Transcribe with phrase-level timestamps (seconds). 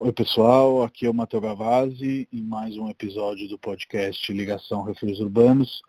[0.00, 5.18] Oi pessoal, aqui é o Matheus Gavazzi em mais um episódio do podcast Ligação Refúgios
[5.18, 5.82] Urbanos,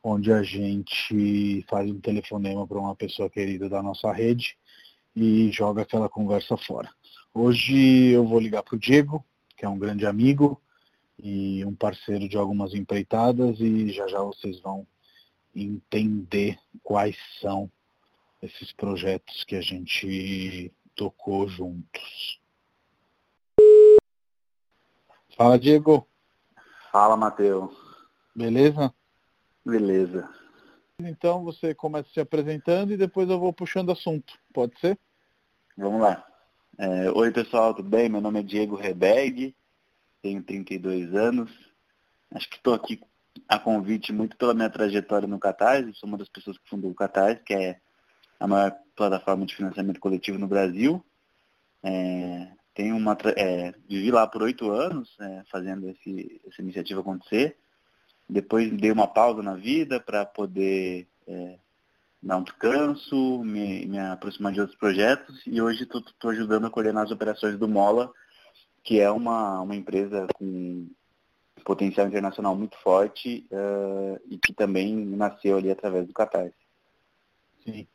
[0.00, 4.56] onde a gente faz um telefonema para uma pessoa querida da nossa rede
[5.14, 6.88] e joga aquela conversa fora.
[7.34, 9.24] Hoje eu vou ligar para o Diego,
[9.56, 10.62] que é um grande amigo
[11.18, 14.86] e um parceiro de algumas empreitadas e já já vocês vão
[15.52, 17.68] entender quais são
[18.40, 22.38] esses projetos que a gente tocou juntos.
[25.38, 26.04] Fala, Diego.
[26.90, 27.72] Fala, Matheus.
[28.34, 28.92] Beleza?
[29.64, 30.28] Beleza.
[30.98, 34.36] Então você começa se apresentando e depois eu vou puxando assunto.
[34.52, 34.98] Pode ser?
[35.76, 36.26] Vamos lá.
[36.76, 38.08] É, Oi, pessoal, tudo bem?
[38.08, 39.54] Meu nome é Diego Rebeg,
[40.20, 41.52] tenho 32 anos.
[42.34, 43.00] Acho que estou aqui
[43.48, 45.94] a convite muito pela minha trajetória no Catarse.
[45.94, 47.80] Sou uma das pessoas que fundou o Catarse, que é
[48.40, 51.00] a maior plataforma de financiamento coletivo no Brasil.
[51.84, 57.56] É, tenho uma, é, vivi lá por oito anos é, fazendo esse, essa iniciativa acontecer.
[58.30, 61.58] Depois dei uma pausa na vida para poder é,
[62.22, 67.02] dar um descanso, me, me, aproximar de outros projetos e hoje estou ajudando a coordenar
[67.02, 68.12] as operações do Mola,
[68.84, 70.88] que é uma, uma empresa com
[71.64, 76.54] potencial internacional muito forte uh, e que também nasceu ali através do Catarse.
[77.64, 77.88] Sim.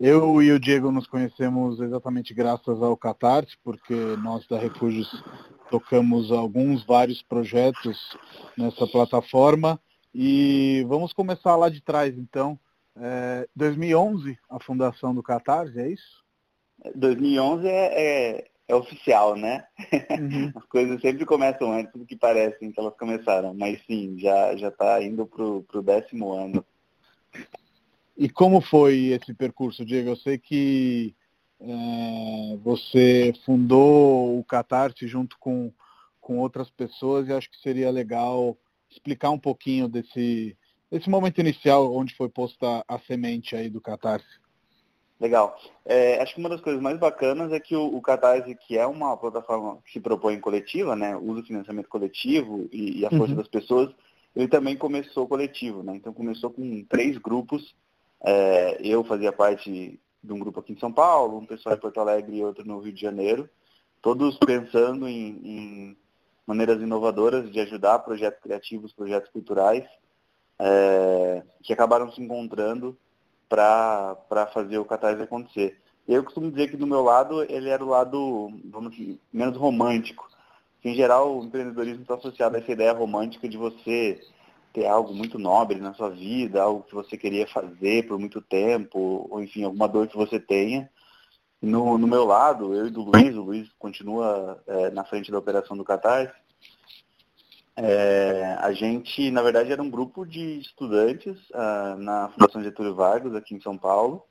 [0.00, 5.22] Eu e o Diego nos conhecemos exatamente graças ao Catarse, porque nós da Refúgios
[5.70, 8.16] tocamos alguns, vários projetos
[8.56, 9.78] nessa plataforma.
[10.14, 12.58] E vamos começar lá de trás, então.
[12.96, 16.24] É, 2011, a fundação do Catarse, é isso?
[16.94, 19.66] 2011 é, é, é oficial, né?
[20.18, 20.50] Uhum.
[20.56, 23.52] As coisas sempre começam antes do que parecem que elas começaram.
[23.52, 26.64] Mas sim, já está indo para o décimo ano.
[28.20, 30.10] E como foi esse percurso, Diego?
[30.10, 31.16] Eu sei que
[31.58, 35.72] é, você fundou o Catarse junto com,
[36.20, 38.58] com outras pessoas e acho que seria legal
[38.90, 40.54] explicar um pouquinho desse,
[40.90, 44.38] desse momento inicial onde foi posta a semente aí do Catarse.
[45.18, 45.58] Legal.
[45.86, 48.86] É, acho que uma das coisas mais bacanas é que o, o, Catarse, que é
[48.86, 53.32] uma plataforma que se propõe coletiva, né, usa o financiamento coletivo e, e a força
[53.32, 53.38] uhum.
[53.38, 53.94] das pessoas,
[54.36, 55.96] ele também começou coletivo, né?
[55.96, 57.74] Então começou com três grupos
[58.22, 62.00] é, eu fazia parte de um grupo aqui em São Paulo, um pessoal em Porto
[62.00, 63.48] Alegre e outro no Rio de Janeiro,
[64.02, 65.96] todos pensando em, em
[66.46, 69.84] maneiras inovadoras de ajudar projetos criativos, projetos culturais,
[70.58, 72.96] é, que acabaram se encontrando
[73.48, 75.80] para fazer o Catarse acontecer.
[76.06, 80.28] Eu costumo dizer que do meu lado, ele era o lado, vamos dizer, menos romântico.
[80.84, 84.20] Em geral, o empreendedorismo está associado a essa ideia romântica de você
[84.72, 89.26] ter algo muito nobre na sua vida, algo que você queria fazer por muito tempo,
[89.30, 90.90] ou enfim, alguma dor que você tenha.
[91.60, 95.38] No, no meu lado, eu e do Luiz, o Luiz continua é, na frente da
[95.38, 96.32] operação do Catarse,
[97.82, 103.34] é, a gente, na verdade, era um grupo de estudantes uh, na Fundação Getúlio Vargas,
[103.34, 104.22] aqui em São Paulo,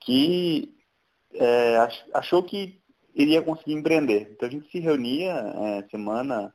[0.00, 0.74] que
[1.32, 1.76] é,
[2.12, 2.80] achou que
[3.14, 4.32] iria conseguir empreender.
[4.32, 6.52] Então a gente se reunia é, semana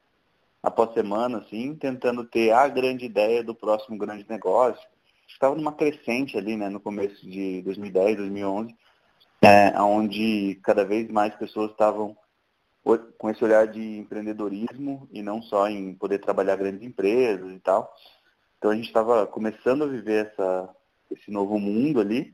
[0.68, 4.86] após semana, assim, tentando ter a grande ideia do próximo grande negócio.
[5.28, 8.76] Estava numa crescente ali, né, no começo de 2010, 2011,
[9.42, 12.16] é, onde cada vez mais pessoas estavam
[13.18, 17.94] com esse olhar de empreendedorismo e não só em poder trabalhar grandes empresas e tal.
[18.58, 20.70] Então a gente estava começando a viver essa,
[21.12, 22.34] esse novo mundo ali.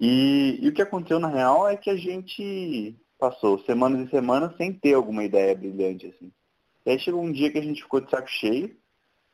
[0.00, 4.56] E, e, o que aconteceu na real é que a gente passou semanas e semanas
[4.56, 6.32] sem ter alguma ideia brilhante assim.
[6.84, 8.76] E aí chegou um dia que a gente ficou de saco cheio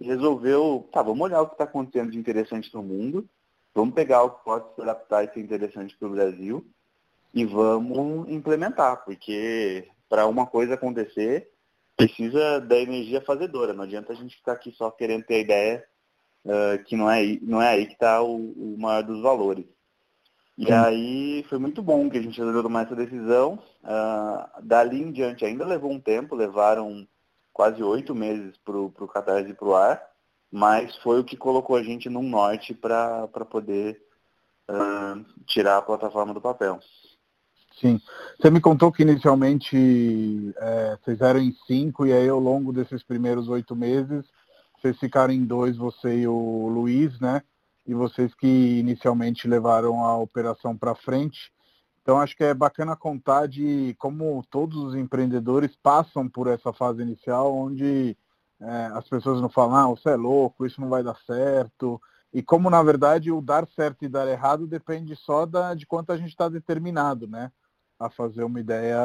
[0.01, 3.29] e resolveu, tá, vamos olhar o que está acontecendo de interessante no mundo,
[3.75, 6.67] vamos pegar o que pode se adaptar e ser interessante para o Brasil
[7.33, 11.51] e vamos implementar, porque para uma coisa acontecer,
[11.97, 13.73] precisa da energia fazedora.
[13.73, 15.84] Não adianta a gente ficar aqui só querendo ter a ideia
[16.45, 19.65] uh, que não é, não é aí que está o, o, maior dos valores.
[20.57, 23.59] E aí foi muito bom que a gente resolveu tomar essa decisão.
[23.83, 27.07] Uh, dali em diante ainda levou um tempo, levaram
[27.57, 30.03] quase oito meses para o Catarse ir para o ar,
[30.53, 33.99] mas foi o que colocou a gente num norte para poder
[34.69, 36.79] uh, tirar a plataforma do papel.
[37.81, 37.99] Sim.
[38.39, 39.75] Você me contou que inicialmente
[40.59, 44.27] é, vocês eram em cinco e aí ao longo desses primeiros oito meses
[44.79, 47.43] vocês ficaram em dois, você e o Luiz, né?
[47.87, 48.47] E vocês que
[48.79, 51.51] inicialmente levaram a operação para frente.
[52.07, 57.03] Então acho que é bacana contar de como todos os empreendedores passam por essa fase
[57.03, 58.17] inicial, onde
[58.61, 62.01] é, as pessoas não falam, ah, você é louco, isso não vai dar certo.
[62.33, 66.13] E como na verdade o dar certo e dar errado depende só da, de quanto
[66.13, 67.51] a gente está determinado, né?
[67.99, 69.01] A fazer uma ideia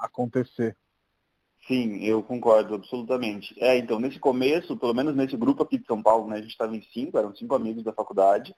[0.00, 0.76] acontecer.
[1.66, 3.56] Sim, eu concordo absolutamente.
[3.58, 6.52] É, então, nesse começo, pelo menos nesse grupo aqui de São Paulo, né, a gente
[6.52, 8.54] estava em cinco, eram cinco amigos da faculdade.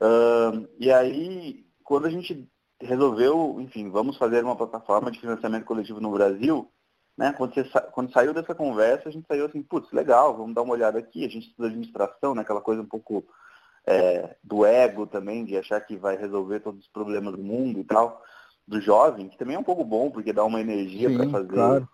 [0.00, 2.48] Uh, e aí, quando a gente
[2.80, 6.70] resolveu, enfim, vamos fazer uma plataforma de financiamento coletivo no Brasil,
[7.16, 10.62] né, quando, você, quando saiu dessa conversa, a gente saiu assim, putz, legal, vamos dar
[10.62, 13.24] uma olhada aqui, a gente estuda administração, né, aquela coisa um pouco
[13.86, 17.84] é, do ego também, de achar que vai resolver todos os problemas do mundo e
[17.84, 18.22] tal,
[18.66, 21.88] do jovem, que também é um pouco bom, porque dá uma energia para fazer claro.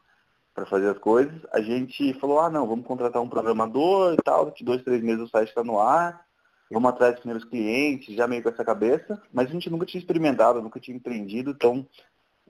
[0.54, 4.46] para fazer as coisas, a gente falou, ah não, vamos contratar um programador e tal,
[4.46, 6.25] daqui dois, três meses o site está no ar,
[6.70, 10.00] vamos atrás dos primeiros clientes, já meio com essa cabeça, mas a gente nunca tinha
[10.00, 11.86] experimentado, nunca tinha empreendido, então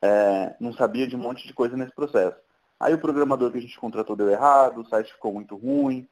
[0.02, 2.36] é, não sabia de um monte de coisa nesse processo.
[2.78, 6.08] Aí o programador que a gente contratou deu errado, o site ficou muito ruim,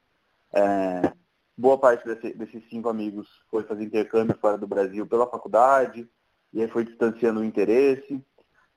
[0.52, 1.12] é,
[1.56, 6.08] boa parte desse, desses cinco amigos foi fazer intercâmbio fora do Brasil pela faculdade,
[6.52, 8.20] e aí foi distanciando o interesse.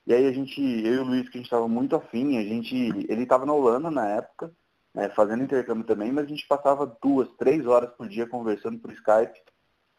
[0.06, 2.44] E aí a gente, eu e o Luiz, que a gente estava muito afim, a
[2.44, 2.76] gente,
[3.10, 4.52] ele estava na Holanda na época,
[4.98, 8.92] né, fazendo intercâmbio também, mas a gente passava duas, três horas por dia conversando por
[8.92, 9.40] Skype,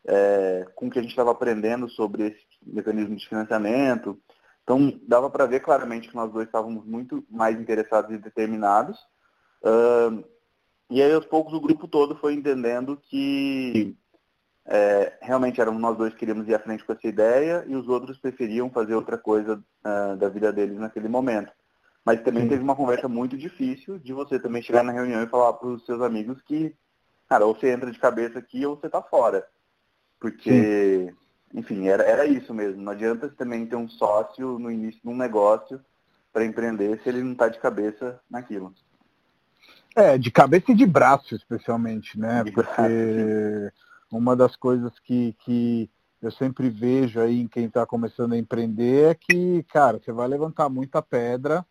[0.04, 4.18] é, com o que a gente estava aprendendo sobre esse mecanismo de financiamento.
[4.64, 8.98] Então dava para ver claramente que nós dois estávamos muito mais interessados e determinados.
[9.62, 10.24] Uh,
[10.90, 13.96] e aí aos poucos o grupo todo foi entendendo que
[14.66, 17.88] é, realmente eram nós dois que queríamos ir à frente com essa ideia e os
[17.88, 21.52] outros preferiam fazer outra coisa uh, da vida deles naquele momento.
[22.04, 22.48] Mas também Sim.
[22.50, 25.84] teve uma conversa muito difícil de você também chegar na reunião e falar para os
[25.84, 26.74] seus amigos que,
[27.28, 29.46] cara, ou você entra de cabeça aqui ou você está fora.
[30.18, 31.14] Porque,
[31.52, 31.58] Sim.
[31.58, 32.82] enfim, era, era isso mesmo.
[32.82, 35.80] Não adianta você também ter um sócio no início de um negócio
[36.32, 38.74] para empreender se ele não está de cabeça naquilo.
[39.94, 42.44] É, de cabeça e de braço, especialmente, né?
[42.44, 43.72] De Porque braço,
[44.10, 45.90] uma das coisas que, que
[46.22, 50.28] eu sempre vejo aí em quem está começando a empreender é que, cara, você vai
[50.28, 51.64] levantar muita pedra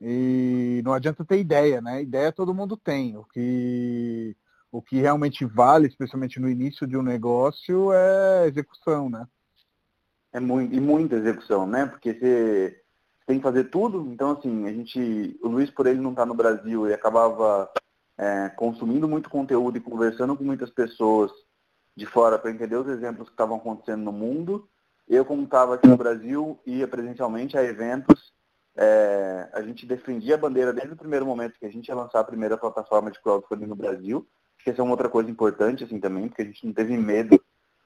[0.00, 2.02] e não adianta ter ideia, né?
[2.02, 3.16] Ideia todo mundo tem.
[3.16, 4.36] O que,
[4.70, 9.26] o que realmente vale, especialmente no início de um negócio, é execução, né?
[10.32, 11.86] É muito, e muita execução, né?
[11.86, 12.80] Porque você
[13.26, 14.06] tem que fazer tudo.
[14.12, 15.38] Então, assim, a gente.
[15.42, 17.70] O Luiz, por ele não estar tá no Brasil, ele acabava
[18.16, 21.32] é, consumindo muito conteúdo e conversando com muitas pessoas
[21.96, 24.68] de fora para entender os exemplos que estavam acontecendo no mundo.
[25.08, 28.32] Eu, como estava aqui no Brasil, ia presencialmente a eventos.
[28.80, 32.20] É, a gente defendia a bandeira desde o primeiro momento que a gente ia lançar
[32.20, 34.24] a primeira plataforma de crowdfunding no Brasil.
[34.56, 36.96] Acho que essa é uma outra coisa importante assim também, porque a gente não teve
[36.96, 37.34] medo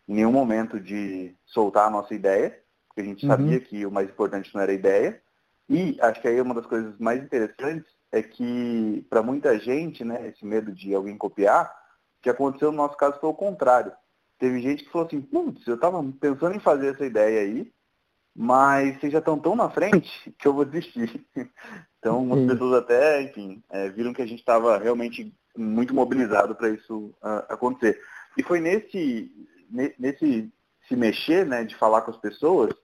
[0.07, 3.31] em nenhum momento de soltar a nossa ideia, porque a gente uhum.
[3.31, 5.23] sabia que o mais importante não era a ideia.
[5.67, 10.29] E acho que aí uma das coisas mais interessantes é que, para muita gente, né,
[10.29, 11.75] esse medo de alguém copiar,
[12.19, 13.93] o que aconteceu no nosso caso foi o contrário.
[14.39, 17.73] Teve gente que falou assim, putz, eu estava pensando em fazer essa ideia aí,
[18.35, 21.25] mas vocês já estão tão na frente que eu vou desistir.
[22.03, 26.69] Então, as pessoas até, enfim, é, viram que a gente estava realmente muito mobilizado para
[26.69, 27.97] isso uh, acontecer.
[28.37, 29.31] E foi nesse,
[29.97, 30.53] nesse
[30.89, 32.75] se mexer, né, de falar com as pessoas,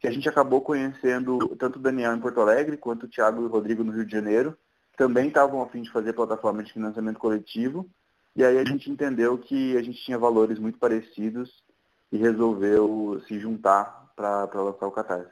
[0.00, 3.44] que a gente acabou conhecendo tanto o Daniel em Porto Alegre, quanto o Thiago e
[3.44, 4.56] o Rodrigo no Rio de Janeiro,
[4.96, 7.88] também estavam a fim de fazer plataforma de financiamento coletivo,
[8.34, 11.62] e aí a gente entendeu que a gente tinha valores muito parecidos
[12.10, 15.30] e resolveu se juntar para lançar o Catarse.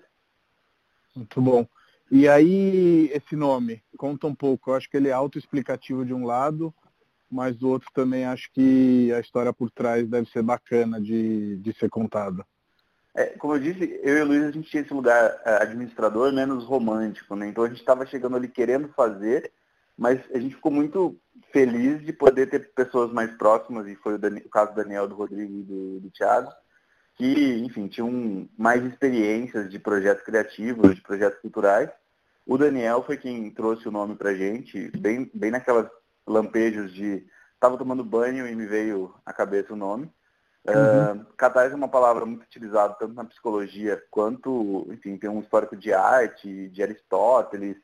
[1.14, 1.66] Muito bom.
[2.08, 4.70] E aí, esse nome, conta um pouco.
[4.70, 6.72] Eu acho que ele é autoexplicativo de um lado,
[7.28, 11.72] mas do outro também acho que a história por trás deve ser bacana de, de
[11.76, 12.46] ser contada.
[13.12, 16.32] É, como eu disse, eu e o Luiz, a gente tinha esse lugar é, administrador
[16.32, 17.48] menos romântico, né?
[17.48, 19.50] Então a gente estava chegando ali querendo fazer,
[19.96, 21.18] mas a gente ficou muito
[21.50, 25.08] feliz de poder ter pessoas mais próximas, e foi o, Daniel, o caso do Daniel,
[25.08, 26.52] do Rodrigo e do, do Thiago,
[27.16, 31.90] que, enfim, tinham mais experiências de projetos criativos, de projetos culturais.
[32.46, 35.88] O Daniel foi quem trouxe o nome pra gente, bem, bem naquelas
[36.26, 40.10] lampejos de estava tomando banho e me veio à cabeça o nome.
[40.68, 41.22] Uhum.
[41.22, 45.76] Uh, catarse é uma palavra muito utilizada tanto na psicologia quanto, enfim, tem um histórico
[45.76, 47.76] de arte, de Aristóteles,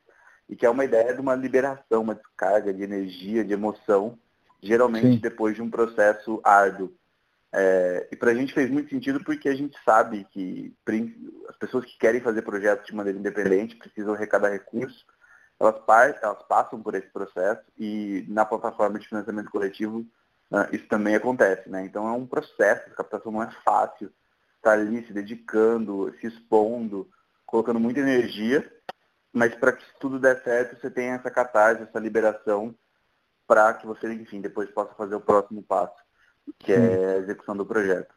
[0.49, 4.17] e que é uma ideia de uma liberação, uma descarga de energia, de emoção,
[4.61, 5.19] geralmente Sim.
[5.19, 6.93] depois de um processo árduo.
[7.55, 10.75] É, e para a gente fez muito sentido porque a gente sabe que
[11.47, 15.05] as pessoas que querem fazer projetos de maneira independente precisam arrecadar recursos,
[15.59, 15.75] elas,
[16.21, 19.99] elas passam por esse processo e na plataforma de financiamento coletivo
[20.51, 21.69] uh, isso também acontece.
[21.69, 21.85] Né?
[21.85, 24.11] Então é um processo, a captação não é fácil,
[24.57, 27.07] estar tá ali se dedicando, se expondo,
[27.45, 28.67] colocando muita energia
[29.33, 32.75] mas para que tudo der certo, você tem essa catarse, essa liberação,
[33.47, 35.95] para que você, enfim, depois possa fazer o próximo passo,
[36.59, 38.13] que é a execução do projeto.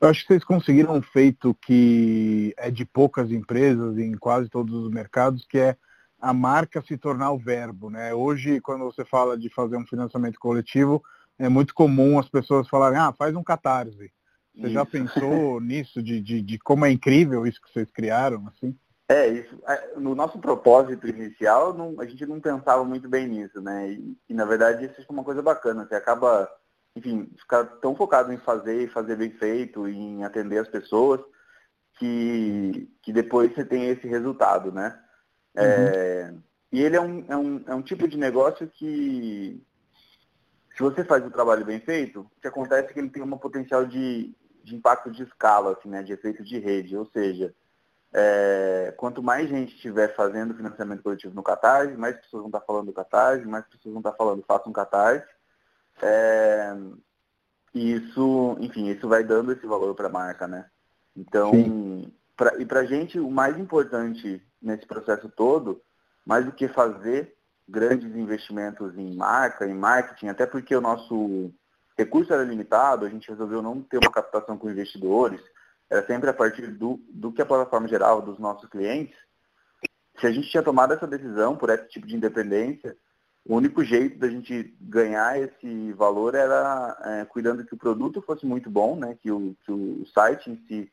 [0.00, 4.74] Eu acho que vocês conseguiram um feito que é de poucas empresas em quase todos
[4.74, 5.76] os mercados, que é
[6.20, 8.12] a marca se tornar o verbo, né?
[8.14, 11.02] Hoje, quando você fala de fazer um financiamento coletivo,
[11.38, 14.12] é muito comum as pessoas falarem, ah, faz um catarse.
[14.54, 14.70] Você isso.
[14.70, 18.76] já pensou nisso, de, de, de, como é incrível isso que vocês criaram, assim?
[19.08, 19.58] É, isso.
[19.66, 23.90] É, no nosso propósito inicial, não, a gente não pensava muito bem nisso, né?
[23.90, 25.86] E, e, na verdade isso é uma coisa bacana.
[25.86, 26.48] Você acaba,
[26.94, 31.20] enfim, ficar tão focado em fazer e fazer bem feito, em atender as pessoas,
[31.98, 34.98] que, que depois você tem esse resultado, né?
[35.54, 35.68] É, uhum.
[35.68, 36.34] É,
[36.72, 39.62] e ele é um, é, um, é um tipo de negócio que,
[40.74, 43.38] se você faz o trabalho bem feito, o que acontece é que ele tem um
[43.38, 44.34] potencial de,
[44.64, 46.96] de impacto de escala, assim, né, de efeito de rede.
[46.96, 47.54] Ou seja,
[48.12, 52.86] é, quanto mais gente estiver fazendo financiamento coletivo no Catarse, mais pessoas vão estar falando
[52.86, 55.26] do Catarse, mais pessoas vão estar falando faça um Catarse.
[56.00, 56.74] É,
[57.74, 60.66] e isso, enfim, isso vai dando esse valor para a marca, né?
[61.16, 61.52] Então,
[62.36, 65.80] pra, e para a gente, o mais importante nesse processo todo,
[66.24, 67.34] mais do que fazer
[67.68, 71.52] grandes investimentos em marca, em marketing, até porque o nosso
[71.96, 75.40] recurso era limitado, a gente resolveu não ter uma captação com investidores,
[75.88, 79.16] era sempre a partir do, do que a plataforma geral dos nossos clientes.
[80.18, 82.96] Se a gente tinha tomado essa decisão por esse tipo de independência,
[83.44, 88.46] o único jeito da gente ganhar esse valor era é, cuidando que o produto fosse
[88.46, 90.92] muito bom, né, que, o, que o site em si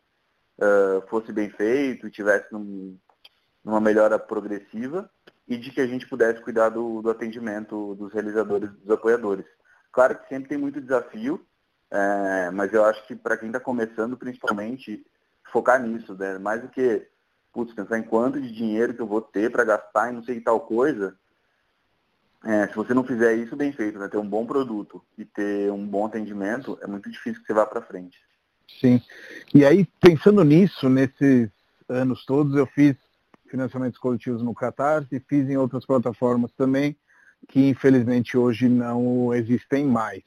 [0.58, 2.98] uh, fosse bem feito, tivesse num,
[3.64, 5.10] numa melhora progressiva
[5.48, 9.46] e de que a gente pudesse cuidar do, do atendimento dos realizadores, dos apoiadores.
[9.92, 11.46] Claro que sempre tem muito desafio,
[11.92, 15.06] é, mas eu acho que para quem está começando, principalmente,
[15.52, 16.38] focar nisso, né?
[16.40, 17.08] mais do que
[17.52, 20.40] putz, pensar em quanto de dinheiro que eu vou ter para gastar e não sei
[20.40, 21.18] tal coisa,
[22.44, 25.72] é, se você não fizer isso bem feito, né, ter um bom produto e ter
[25.72, 28.18] um bom atendimento, é muito difícil que você vá para frente.
[28.80, 29.02] Sim.
[29.54, 31.50] E aí, pensando nisso, nesses
[31.88, 32.96] anos todos, eu fiz
[33.50, 36.96] financiamentos coletivos no Catarse e fiz em outras plataformas também,
[37.48, 40.24] que infelizmente hoje não existem mais.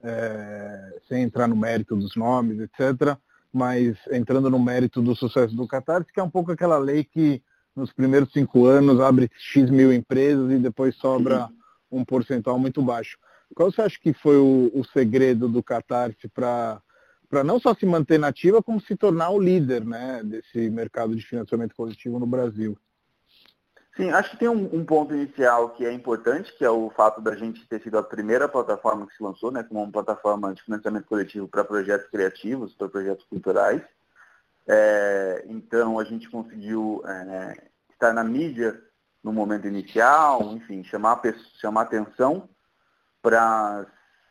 [0.00, 3.16] É, sem entrar no mérito dos nomes, etc.,
[3.52, 7.42] mas entrando no mérito do sucesso do Catarse, que é um pouco aquela lei que
[7.78, 11.48] nos primeiros cinco anos abre X mil empresas e depois sobra
[11.90, 13.16] um percentual muito baixo.
[13.54, 16.82] Qual você acha que foi o, o segredo do Catarse para
[17.28, 21.24] para não só se manter nativa, como se tornar o líder né, desse mercado de
[21.26, 22.76] financiamento coletivo no Brasil.
[23.96, 27.20] Sim, acho que tem um, um, ponto inicial que é importante, que é o fato
[27.20, 30.62] da gente ter sido a primeira plataforma que se lançou, né, como uma plataforma de
[30.62, 33.82] financiamento coletivo para projetos criativos, para projetos culturais.
[34.66, 37.67] É, então a gente conseguiu é,
[37.98, 38.80] estar na mídia
[39.22, 41.20] no momento inicial, enfim, chamar,
[41.60, 42.48] chamar atenção
[43.20, 43.86] para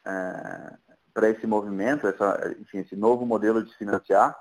[0.05, 0.77] é,
[1.13, 4.37] para esse movimento, essa, enfim, esse novo modelo de financiar,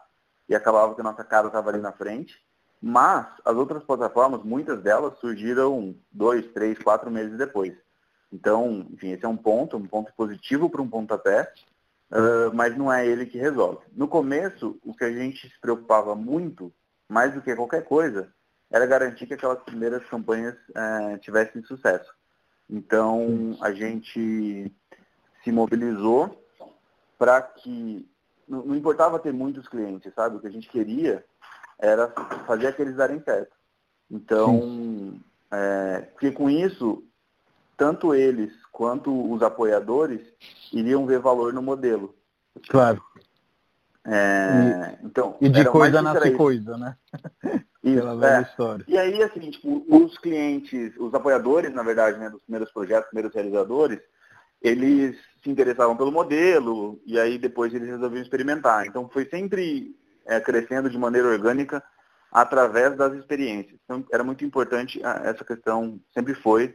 [0.46, 2.36] e acabava que a nossa casa estava ali na frente.
[2.82, 7.74] Mas as outras plataformas, muitas delas surgiram dois, três, quatro meses depois.
[8.30, 11.50] Então, enfim, esse é um ponto, um ponto positivo para um pontapé,
[12.12, 13.86] uh, mas não é ele que resolve.
[13.92, 16.70] No começo, o que a gente se preocupava muito,
[17.08, 18.30] mais do que qualquer coisa,
[18.70, 22.12] era garantir que aquelas primeiras campanhas uh, tivessem sucesso.
[22.68, 24.72] Então, a gente
[25.44, 26.44] se mobilizou
[27.18, 28.08] para que
[28.48, 30.36] não, não, importava ter muitos clientes, sabe?
[30.36, 31.24] O que a gente queria
[31.78, 32.08] era
[32.46, 33.54] fazer aqueles darem certo.
[34.10, 35.20] Então,
[35.50, 37.04] é, porque com isso,
[37.76, 40.20] tanto eles quanto os apoiadores
[40.72, 42.14] iriam ver valor no modelo.
[42.68, 43.02] Claro.
[44.06, 46.96] É, e, então, e de coisa nasce coisa, né?
[47.82, 48.42] Isso, Pela velha é.
[48.42, 48.84] história.
[48.88, 53.32] E aí, assim, tipo, os clientes, os apoiadores, na verdade, né, dos primeiros projetos, primeiros
[53.32, 54.00] realizadores,
[54.60, 58.86] eles se interessavam pelo modelo e aí depois eles resolviam experimentar.
[58.86, 59.94] Então foi sempre
[60.24, 61.82] é, crescendo de maneira orgânica
[62.32, 63.78] através das experiências.
[63.84, 66.74] Então era muito importante essa questão, sempre foi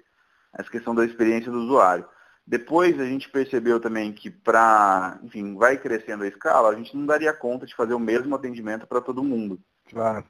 [0.57, 2.05] essa questão da experiência do usuário.
[2.45, 7.05] Depois a gente percebeu também que para, enfim, vai crescendo a escala, a gente não
[7.05, 9.60] daria conta de fazer o mesmo atendimento para todo mundo.
[9.89, 10.25] Claro.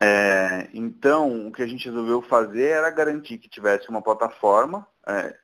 [0.00, 5.36] É, então, o que a gente resolveu fazer era garantir que tivesse uma plataforma, é,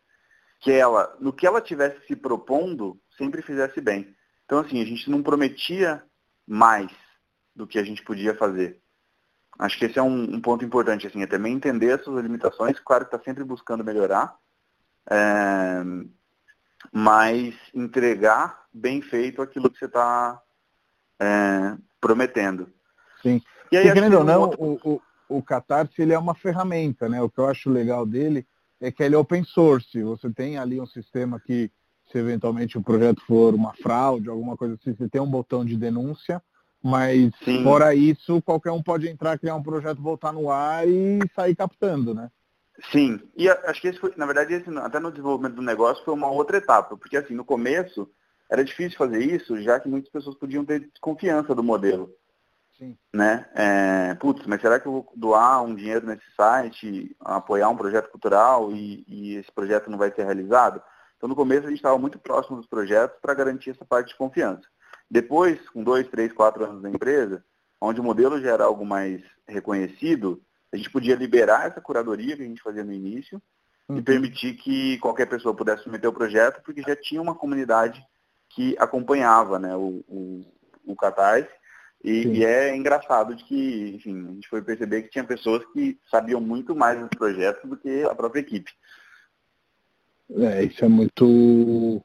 [0.60, 4.14] que ela, no que ela tivesse se propondo, sempre fizesse bem.
[4.44, 6.02] Então, assim, a gente não prometia
[6.46, 6.90] mais
[7.54, 8.80] do que a gente podia fazer.
[9.58, 12.78] Acho que esse é um, um ponto importante, assim, é também entender as suas limitações,
[12.80, 14.36] claro que está sempre buscando melhorar,
[15.10, 15.82] é,
[16.92, 20.40] mas entregar bem feito aquilo que você está
[21.20, 22.68] é, prometendo.
[23.22, 23.42] Sim.
[23.70, 24.62] E aí, querendo ou não, outro...
[24.62, 24.94] o,
[25.28, 27.20] o, o Catarse ele é uma ferramenta, né?
[27.20, 28.46] O que eu acho legal dele
[28.80, 30.02] é que ele é open source.
[30.02, 31.70] Você tem ali um sistema que,
[32.10, 35.76] se eventualmente o projeto for uma fraude, alguma coisa assim, você tem um botão de
[35.76, 36.42] denúncia,
[36.82, 37.62] Mas Sim.
[37.62, 42.14] fora isso, qualquer um pode entrar, criar um projeto, voltar no ar e sair captando,
[42.14, 42.30] né?
[42.90, 46.14] Sim, e acho que esse foi, na verdade, esse, até no desenvolvimento do negócio foi
[46.14, 48.10] uma outra etapa, porque assim, no começo
[48.50, 52.10] era difícil fazer isso, já que muitas pessoas podiam ter desconfiança do modelo.
[52.76, 52.96] Sim.
[53.12, 53.46] Né?
[53.54, 58.10] É, putz, mas será que eu vou doar um dinheiro nesse site, apoiar um projeto
[58.10, 60.82] cultural e, e esse projeto não vai ser realizado?
[61.16, 64.16] Então no começo a gente estava muito próximo dos projetos para garantir essa parte de
[64.16, 64.66] confiança.
[65.10, 67.44] Depois, com dois, três, quatro anos da empresa,
[67.80, 70.40] onde o modelo já era algo mais reconhecido,
[70.72, 73.42] a gente podia liberar essa curadoria que a gente fazia no início
[73.88, 73.98] uhum.
[73.98, 78.02] e permitir que qualquer pessoa pudesse submeter o projeto, porque já tinha uma comunidade
[78.50, 80.44] que acompanhava né, o, o,
[80.84, 81.48] o Catarse.
[82.02, 85.98] E, e, é engraçado de que, enfim, a gente foi perceber que tinha pessoas que
[86.10, 88.70] sabiam muito mais dos projetos do que a própria equipe.
[90.30, 92.02] É, isso é muito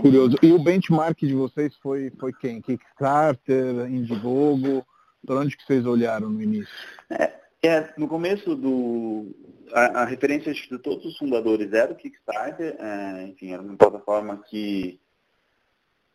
[0.00, 0.36] curioso.
[0.42, 2.62] E o benchmark de vocês foi, foi quem?
[2.62, 4.86] Kickstarter, Indiegogo?
[5.26, 6.72] Por onde que vocês olharam no início?
[7.10, 9.34] É, é no começo do...
[9.72, 12.76] A, a, referência de todos os fundadores era o Kickstarter.
[12.78, 15.00] É, enfim, era uma plataforma que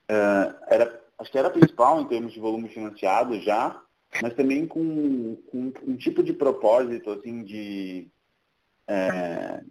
[0.07, 3.81] é, era, acho que era a principal em termos de volume financiado já,
[4.21, 8.07] mas também com, com um tipo de propósito, assim, de...
[8.87, 9.63] É,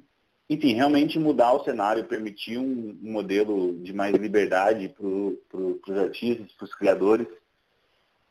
[0.48, 6.52] enfim, realmente mudar o cenário, permitir um, um modelo de mais liberdade para os artistas,
[6.52, 7.28] para os criadores,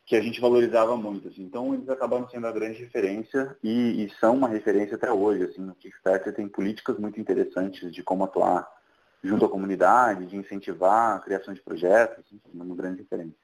[0.09, 1.27] que a gente valorizava muito.
[1.27, 1.43] Assim.
[1.43, 5.43] Então, eles acabaram sendo a grande referência e, e, são uma referência até hoje.
[5.43, 8.67] Assim, no Kickstarter tem políticas muito interessantes de como atuar
[9.23, 13.37] junto à comunidade, de incentivar a criação de projetos, enfim, é uma grande referência.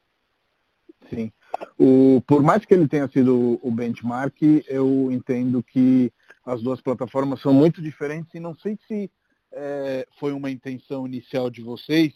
[1.08, 1.32] Sim.
[1.78, 6.12] O, por mais que ele tenha sido o benchmark, eu entendo que
[6.44, 9.12] as duas plataformas são muito diferentes e não sei se
[9.52, 12.12] é, foi uma intenção inicial de vocês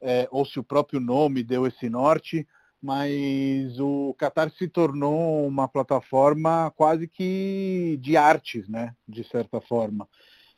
[0.00, 2.46] é, ou se o próprio nome deu esse norte,
[2.82, 10.08] mas o Qatar se tornou uma plataforma quase que de artes, né, de certa forma.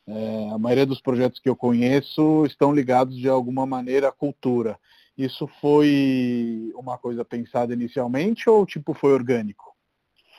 [0.07, 4.77] É, a maioria dos projetos que eu conheço estão ligados de alguma maneira à cultura.
[5.17, 9.71] Isso foi uma coisa pensada inicialmente ou tipo foi orgânico?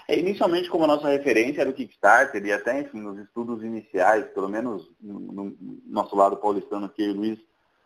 [0.08, 4.26] É, inicialmente, como a nossa referência era o Kickstarter, e até, enfim, nos estudos iniciais,
[4.34, 7.38] pelo menos no, no nosso lado paulistano aqui, Luiz,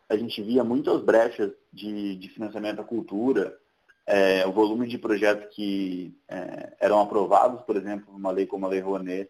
[0.09, 3.55] a gente via muitas brechas de, de financiamento à cultura,
[4.07, 8.69] é, o volume de projetos que é, eram aprovados, por exemplo, numa lei como a
[8.69, 9.29] Lei Rouanet,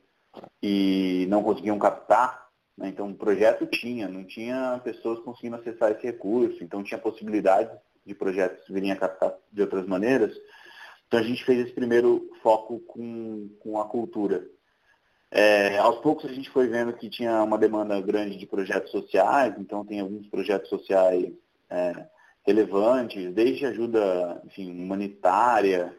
[0.62, 2.90] e não conseguiam captar, né?
[2.90, 7.72] então o projeto tinha, não tinha pessoas conseguindo acessar esse recurso, então tinha possibilidade
[8.06, 10.32] de projetos virem a captar de outras maneiras,
[11.08, 14.46] então a gente fez esse primeiro foco com, com a cultura.
[15.32, 19.56] É, aos poucos a gente foi vendo que tinha uma demanda grande de projetos sociais,
[19.58, 21.34] então tem alguns projetos sociais
[21.68, 22.06] é,
[22.48, 25.94] relevantes, desde ajuda enfim, humanitária,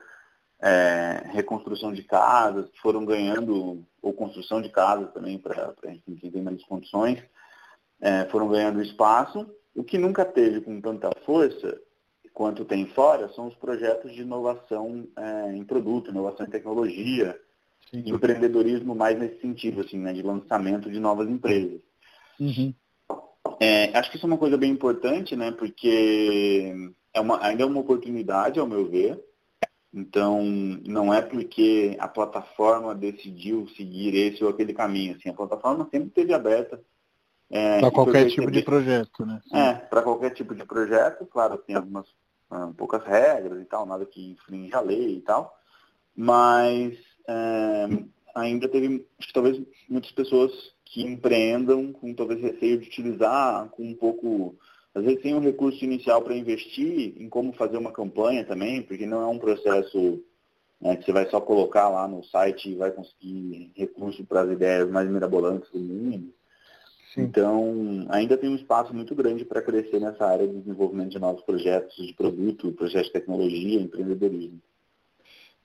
[0.61, 6.43] é, reconstrução de casas, que foram ganhando, ou construção de casas também para quem tem
[6.43, 7.23] menos condições,
[8.01, 9.47] é, foram ganhando espaço.
[9.75, 11.79] O que nunca teve com tanta força
[12.33, 17.39] quanto tem fora são os projetos de inovação é, em produto, inovação em tecnologia,
[17.91, 18.05] Sim.
[18.07, 21.81] empreendedorismo mais nesse sentido, assim, né, de lançamento de novas empresas.
[22.41, 22.73] Uhum.
[23.61, 26.73] É, acho que isso é uma coisa bem importante, né, porque
[27.13, 29.23] é uma, ainda é uma oportunidade, ao meu ver.
[29.93, 35.17] Então, não é porque a plataforma decidiu seguir esse ou aquele caminho.
[35.17, 36.81] Assim, a plataforma sempre esteve aberta
[37.51, 39.41] é, para qualquer tipo de projeto, né?
[39.49, 39.57] Sim.
[39.57, 42.07] É, para qualquer tipo de projeto, claro, tem algumas
[42.51, 45.57] ah, poucas regras e tal, nada que infringe a lei e tal,
[46.15, 46.95] mas
[47.27, 47.89] é,
[48.35, 50.53] ainda teve, acho que talvez muitas pessoas
[50.91, 54.57] que empreendam com talvez receio de utilizar, com um pouco,
[54.95, 59.07] às vezes tem um recurso inicial para investir em como fazer uma campanha também, porque
[59.07, 60.23] não é um processo
[60.81, 64.51] né, que você vai só colocar lá no site e vai conseguir recurso para as
[64.51, 66.33] ideias mais mirabolantes do mundo.
[67.15, 67.23] Sim.
[67.23, 71.43] Então, ainda tem um espaço muito grande para crescer nessa área de desenvolvimento de novos
[71.43, 74.61] projetos de produto, projetos de tecnologia, empreendedorismo.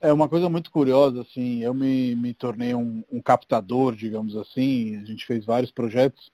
[0.04, 4.98] É uma coisa muito curiosa, assim, eu me, me tornei um, um, captador, digamos assim,
[4.98, 6.30] a gente fez vários projetos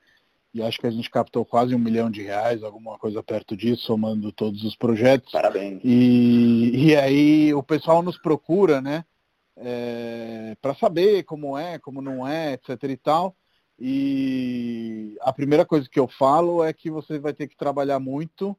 [0.52, 3.84] e acho que a gente captou quase um milhão de reais, alguma coisa perto disso,
[3.84, 5.30] somando todos os projetos.
[5.30, 5.80] Parabéns.
[5.84, 9.04] E, e aí o pessoal nos procura, né,
[9.56, 13.36] é, para saber como é, como não é, etc e tal.
[13.78, 18.56] E a primeira coisa que eu falo é que você vai ter que trabalhar muito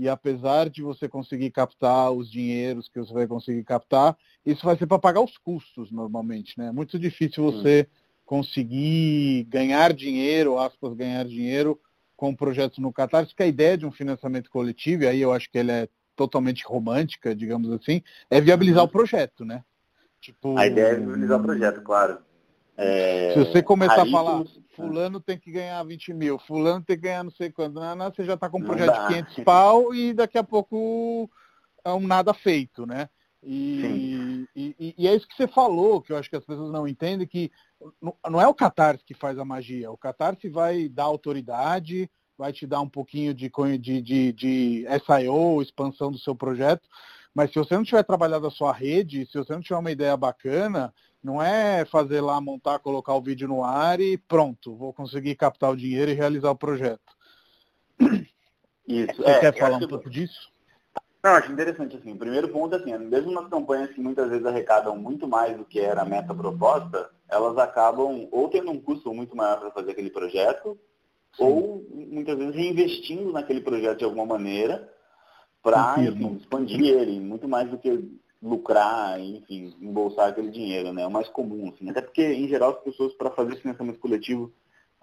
[0.00, 4.74] e apesar de você conseguir captar os dinheiros que você vai conseguir captar, isso vai
[4.74, 6.68] ser para pagar os custos normalmente, né?
[6.68, 7.86] É muito difícil você
[8.24, 11.78] conseguir ganhar dinheiro, aspas, ganhar dinheiro
[12.16, 15.50] com projetos no Catarse, que a ideia de um financiamento coletivo, e aí eu acho
[15.50, 19.62] que ele é totalmente romântica, digamos assim, é viabilizar o projeto, né?
[20.18, 20.56] Tipo...
[20.56, 22.18] A ideia é viabilizar o projeto, claro.
[22.82, 23.34] É...
[23.34, 24.42] Se você começar a falar,
[24.74, 28.10] fulano tem que ganhar 20 mil, fulano tem que ganhar não sei quanto, não, não,
[28.10, 31.30] você já está com um projeto de 500 pau e daqui a pouco
[31.84, 33.10] é um nada feito, né?
[33.42, 36.88] E, e, e, é isso que você falou, que eu acho que as pessoas não
[36.88, 37.50] entendem, que
[38.28, 42.66] não é o Catarse que faz a magia, o Catarse vai dar autoridade, vai te
[42.66, 46.88] dar um pouquinho de, de, de, de SIO, expansão do seu projeto,
[47.34, 50.16] mas se você não tiver trabalhado a sua rede, se você não tiver uma ideia
[50.16, 55.36] bacana, não é fazer lá, montar, colocar o vídeo no ar e pronto, vou conseguir
[55.36, 57.00] captar o dinheiro e realizar o projeto.
[58.88, 59.16] Isso.
[59.16, 60.50] Você é, quer falar um pouco disso?
[61.22, 62.12] Não, acho interessante assim.
[62.12, 65.78] O primeiro ponto assim, mesmo nas campanhas que muitas vezes arrecadam muito mais do que
[65.78, 70.10] era a meta proposta, elas acabam ou tendo um custo muito maior para fazer aquele
[70.10, 70.78] projeto,
[71.36, 71.44] Sim.
[71.44, 74.90] ou muitas vezes reinvestindo naquele projeto de alguma maneira
[75.62, 78.10] para expandir ele, muito mais do que
[78.42, 81.02] lucrar, enfim, embolsar aquele dinheiro, né?
[81.02, 81.90] É o mais comum, assim.
[81.90, 84.52] Até porque, em geral, as pessoas, para fazer financiamento coletivo,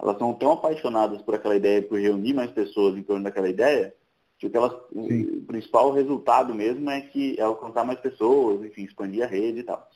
[0.00, 3.94] elas são tão apaixonadas por aquela ideia, por reunir mais pessoas em torno daquela ideia,
[4.38, 9.26] que elas, o principal resultado mesmo é que é alcançar mais pessoas, enfim, expandir a
[9.26, 9.88] rede e tal.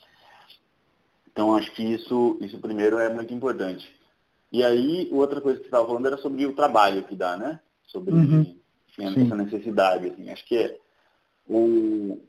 [1.31, 3.89] Então, acho que isso, isso primeiro é muito importante.
[4.51, 7.61] E aí, outra coisa que você estava falando era sobre o trabalho que dá, né?
[7.87, 8.57] Sobre uhum.
[8.99, 10.09] enfim, essa necessidade.
[10.09, 10.29] Assim.
[10.29, 10.79] Acho que é,
[11.49, 12.21] o,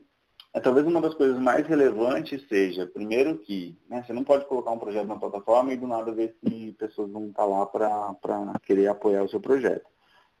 [0.54, 4.70] é, talvez uma das coisas mais relevantes seja, primeiro que né, você não pode colocar
[4.70, 8.86] um projeto na plataforma e do nada ver se pessoas vão estar lá para querer
[8.86, 9.92] apoiar o seu projeto.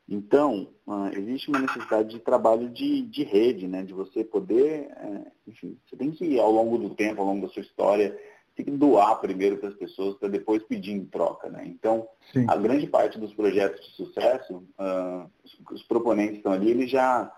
[0.08, 5.22] Então, uh, existe uma necessidade de trabalho de, de rede, né, de você poder, é,
[5.48, 8.16] enfim, você tem que, ao longo do tempo, ao longo da sua história,
[8.54, 11.48] tem que doar primeiro para as pessoas para depois pedir em troca.
[11.48, 11.64] Né?
[11.66, 12.46] Então, Sim.
[12.48, 17.32] a grande parte dos projetos de sucesso, uh, os, os, proponentes estão ali, eles já,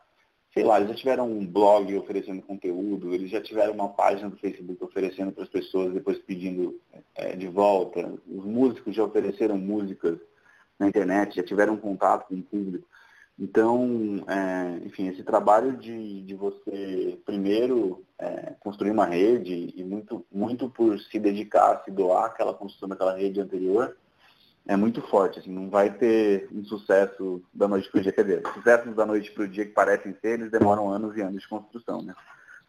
[0.57, 4.38] sei lá, eles já tiveram um blog oferecendo conteúdo, eles já tiveram uma página do
[4.38, 6.81] Facebook oferecendo para as pessoas, depois pedindo
[7.14, 8.11] é, de volta.
[8.27, 10.19] Os músicos já ofereceram músicas
[10.79, 12.88] na internet, já tiveram contato com o público.
[13.38, 20.25] Então, é, enfim, esse trabalho de, de você, primeiro, é, construir uma rede e muito,
[20.33, 23.95] muito por se dedicar, se doar aquela construção daquela rede anterior,
[24.66, 25.38] é muito forte.
[25.38, 28.12] Assim, não vai ter um sucesso da noite para o dia.
[28.12, 31.22] Quer dizer, sucessos da noite para o dia que parecem ser, eles demoram anos e
[31.22, 32.02] anos de construção.
[32.02, 32.14] Né?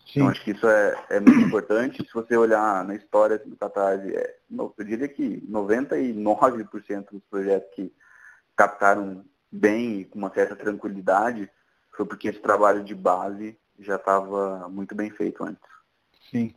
[0.09, 2.05] Então, acho que isso é, é muito importante.
[2.05, 7.91] Se você olhar na história do Catarse, é, eu diria que 99% dos projetos que
[8.55, 11.49] captaram bem e com uma certa tranquilidade,
[11.95, 15.61] foi porque esse trabalho de base já estava muito bem feito antes.
[16.29, 16.53] Sim.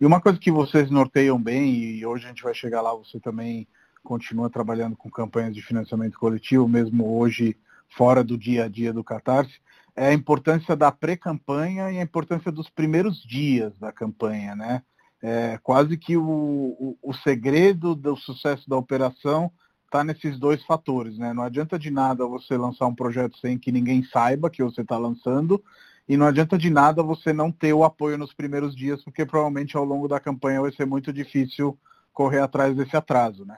[0.00, 3.20] E uma coisa que vocês norteiam bem, e hoje a gente vai chegar lá, você
[3.20, 3.66] também
[4.04, 7.56] continua trabalhando com campanhas de financiamento coletivo, mesmo hoje
[7.88, 9.60] fora do dia a dia do Catarse,
[9.96, 14.82] é a importância da pré-campanha e a importância dos primeiros dias da campanha, né?
[15.22, 19.50] É quase que o, o, o segredo do sucesso da operação
[19.86, 21.32] está nesses dois fatores, né?
[21.32, 24.98] Não adianta de nada você lançar um projeto sem que ninguém saiba que você está
[24.98, 25.62] lançando,
[26.08, 29.76] e não adianta de nada você não ter o apoio nos primeiros dias, porque provavelmente
[29.76, 31.78] ao longo da campanha vai ser muito difícil
[32.12, 33.56] correr atrás desse atraso, né?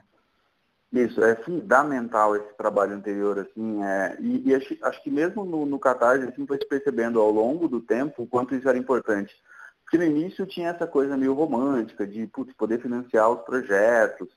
[0.91, 5.65] Isso, é fundamental esse trabalho anterior, assim, é, e, e acho, acho, que mesmo no,
[5.65, 9.35] no Catarse, assim, foi se percebendo ao longo do tempo o quanto isso era importante.
[9.83, 14.29] Porque no início tinha essa coisa meio romântica de putz, poder financiar os projetos,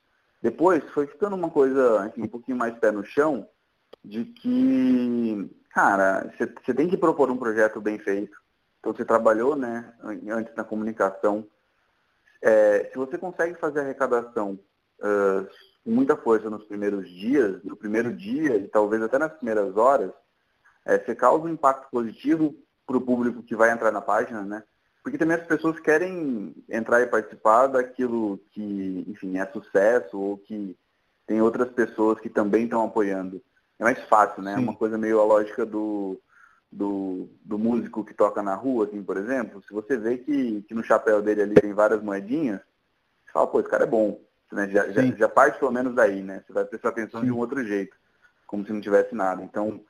[0.43, 3.47] depois foi ficando uma coisa assim, um pouquinho mais pé no chão,
[4.05, 8.37] de que, cara, você tem que propor um projeto bem feito.
[8.81, 11.47] Então você trabalhou, né, antes na comunicação.
[12.43, 14.59] É, se você consegue fazer arrecadação
[15.01, 15.47] uh,
[15.85, 20.13] com muita força nos primeiros dias, no primeiro dia e talvez até nas primeiras horas,
[20.85, 22.55] é, você causa um impacto positivo
[22.87, 24.63] para o público que vai entrar na página, né?
[25.03, 30.77] porque também as pessoas querem entrar e participar daquilo que, enfim, é sucesso ou que
[31.27, 33.43] tem outras pessoas que também estão apoiando.
[33.79, 34.55] É mais fácil, né?
[34.55, 36.21] É uma coisa meio a lógica do,
[36.71, 39.63] do, do, músico que toca na rua, assim, por exemplo.
[39.67, 42.61] Se você vê que, que no chapéu dele ali tem várias moedinhas,
[43.25, 44.21] você fala, pô, esse cara é bom.
[44.53, 44.69] Né?
[44.69, 46.43] Já, já, já, parte pelo menos daí, né?
[46.47, 47.27] Você vai prestar atenção Sim.
[47.27, 47.97] de um outro jeito,
[48.47, 49.43] como se não tivesse nada.
[49.43, 49.81] Então,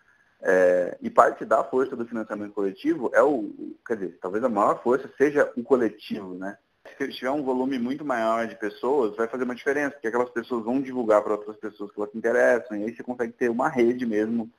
[0.42, 4.82] é, e parte da força do financiamento coletivo é o, quer dizer, talvez a maior
[4.82, 6.56] força seja o coletivo, né?
[6.96, 10.64] Se tiver um volume muito maior de pessoas, vai fazer uma diferença, porque aquelas pessoas
[10.64, 13.68] vão divulgar para outras pessoas que elas se interessam, e aí você consegue ter uma
[13.68, 14.50] rede mesmo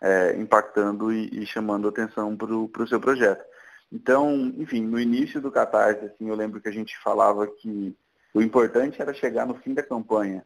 [0.00, 3.44] é, impactando e, e, chamando atenção para o seu projeto.
[3.92, 7.96] Então, enfim, no início do Catarse, assim, eu lembro que a gente falava que
[8.34, 10.44] o importante era chegar no fim da campanha,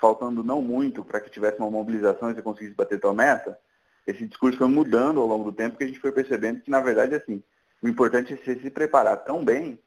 [0.00, 3.58] faltando não muito para que tivesse uma mobilização e você conseguisse bater sua meta,
[4.06, 6.80] esse discurso foi mudando ao longo do tempo, que a gente foi percebendo que, na
[6.80, 7.42] verdade, assim,
[7.82, 9.78] o importante é você se preparar tão bem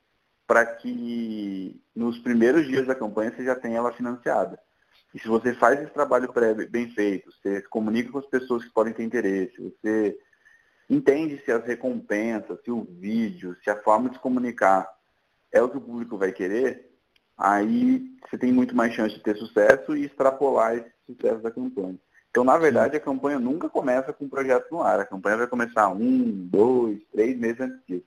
[0.46, 4.60] para que nos primeiros dias da campanha você já tenha ela financiada.
[5.14, 8.72] E se você faz esse trabalho prévio bem feito, você comunica com as pessoas que
[8.72, 10.18] podem ter interesse, você
[10.90, 14.90] entende se as recompensas, se o vídeo, se a forma de se comunicar
[15.52, 16.89] é o que o público vai querer,
[17.40, 21.96] aí você tem muito mais chance de ter sucesso e extrapolar esse sucesso da campanha.
[22.30, 25.00] Então, na verdade, a campanha nunca começa com um projeto no ar.
[25.00, 28.06] A campanha vai começar um, dois, três meses antes disso.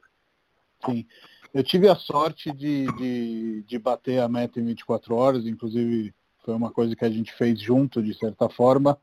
[0.84, 1.06] Sim.
[1.52, 6.14] Eu tive a sorte de, de, de bater a meta em 24 horas, inclusive
[6.44, 8.98] foi uma coisa que a gente fez junto, de certa forma,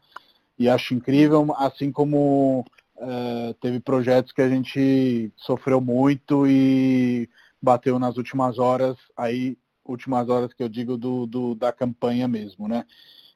[0.57, 2.65] e acho incrível, assim como
[2.97, 7.29] uh, teve projetos que a gente sofreu muito e
[7.61, 9.57] bateu nas últimas horas, aí
[9.89, 12.85] últimas horas que eu digo do, do da campanha mesmo, né?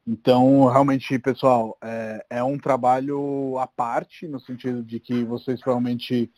[0.06, 6.30] Então, realmente, pessoal, é, é, um trabalho à parte, no sentido de que vocês provavelmente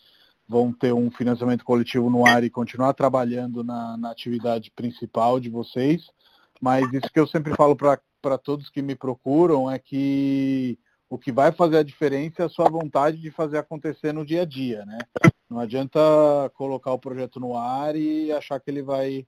[0.48, 5.50] vão ter um financiamento coletivo no ar e continuar trabalhando na, na atividade principal de
[5.50, 6.08] vocês,
[6.62, 10.78] mas isso que eu sempre falo para todos que me procuram é que
[11.10, 14.44] o que vai fazer a diferença é a sua vontade de fazer acontecer no dia
[14.44, 15.00] a dia, né?
[15.50, 16.00] Não adianta
[16.56, 19.26] colocar o projeto no ar e achar que ele vai,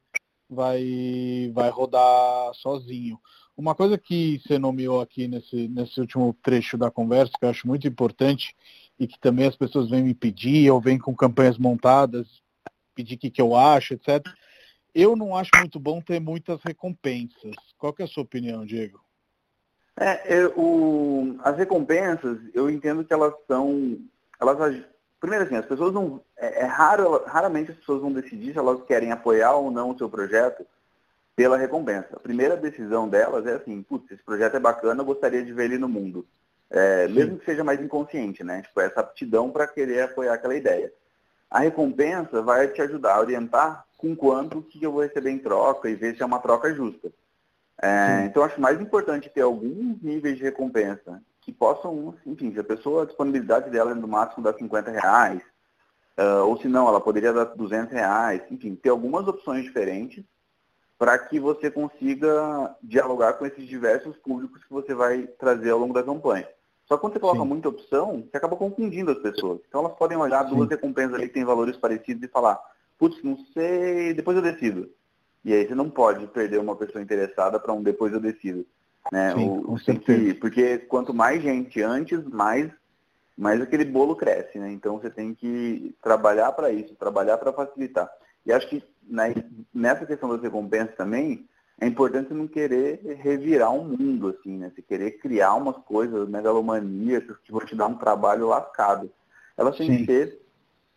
[0.50, 3.20] vai, vai rodar sozinho.
[3.56, 7.68] Uma coisa que você nomeou aqui nesse, nesse último trecho da conversa, que eu acho
[7.68, 8.56] muito importante,
[9.00, 12.28] e que também as pessoas vêm me pedir, ou vêm com campanhas montadas,
[12.94, 14.24] pedir o que, que eu acho, etc
[14.98, 17.56] eu não acho muito bom ter muitas recompensas.
[17.78, 19.00] Qual é a sua opinião, Diego?
[20.00, 24.00] É, eu, o, as recompensas, eu entendo que elas são.
[24.42, 24.84] Elas,
[25.20, 26.22] primeiro assim, as pessoas não.
[26.38, 29.98] É, é raro, raramente as pessoas vão decidir se elas querem apoiar ou não o
[29.98, 30.66] seu projeto
[31.36, 32.10] pela recompensa.
[32.14, 35.66] A primeira decisão delas é assim, putz, esse projeto é bacana, eu gostaria de ver
[35.66, 36.26] ele no mundo.
[36.70, 38.62] É, mesmo que seja mais inconsciente, né?
[38.62, 40.92] Tipo, essa aptidão para querer apoiar aquela ideia.
[41.50, 45.90] A recompensa vai te ajudar a orientar com quanto que eu vou receber em troca
[45.90, 47.10] e ver se é uma troca justa.
[47.82, 52.64] É, então, acho mais importante ter alguns níveis de recompensa que possam, enfim, se a
[52.64, 55.42] pessoa, a disponibilidade dela é no máximo dar 50 reais,
[56.18, 60.26] uh, ou se não, ela poderia dar 200 reais, enfim, ter algumas opções diferentes
[61.00, 65.94] para que você consiga dialogar com esses diversos públicos que você vai trazer ao longo
[65.94, 66.50] da campanha.
[66.86, 67.48] Só que quando você coloca Sim.
[67.48, 69.62] muita opção, você acaba confundindo as pessoas.
[69.70, 70.54] Então elas podem olhar Sim.
[70.54, 72.60] duas recompensas ali que têm valores parecidos e falar,
[72.98, 74.92] putz, não sei, depois eu decido.
[75.46, 78.66] E aí você não pode perder uma pessoa interessada para um depois eu decido.
[79.12, 79.34] Né?
[79.34, 82.70] Sim, o, porque quanto mais gente antes, mais,
[83.38, 84.58] mais aquele bolo cresce.
[84.60, 84.72] Né?
[84.72, 88.10] Então você tem que trabalhar para isso, trabalhar para facilitar.
[88.46, 89.34] E acho que né,
[89.74, 91.48] nessa questão das recompensas também,
[91.80, 94.72] é importante não querer revirar um mundo, assim, né?
[94.74, 99.12] Você querer criar umas coisas megalomaníacas que vão te dar um trabalho lascado.
[99.56, 99.98] Elas têm Sim.
[99.98, 100.42] que ser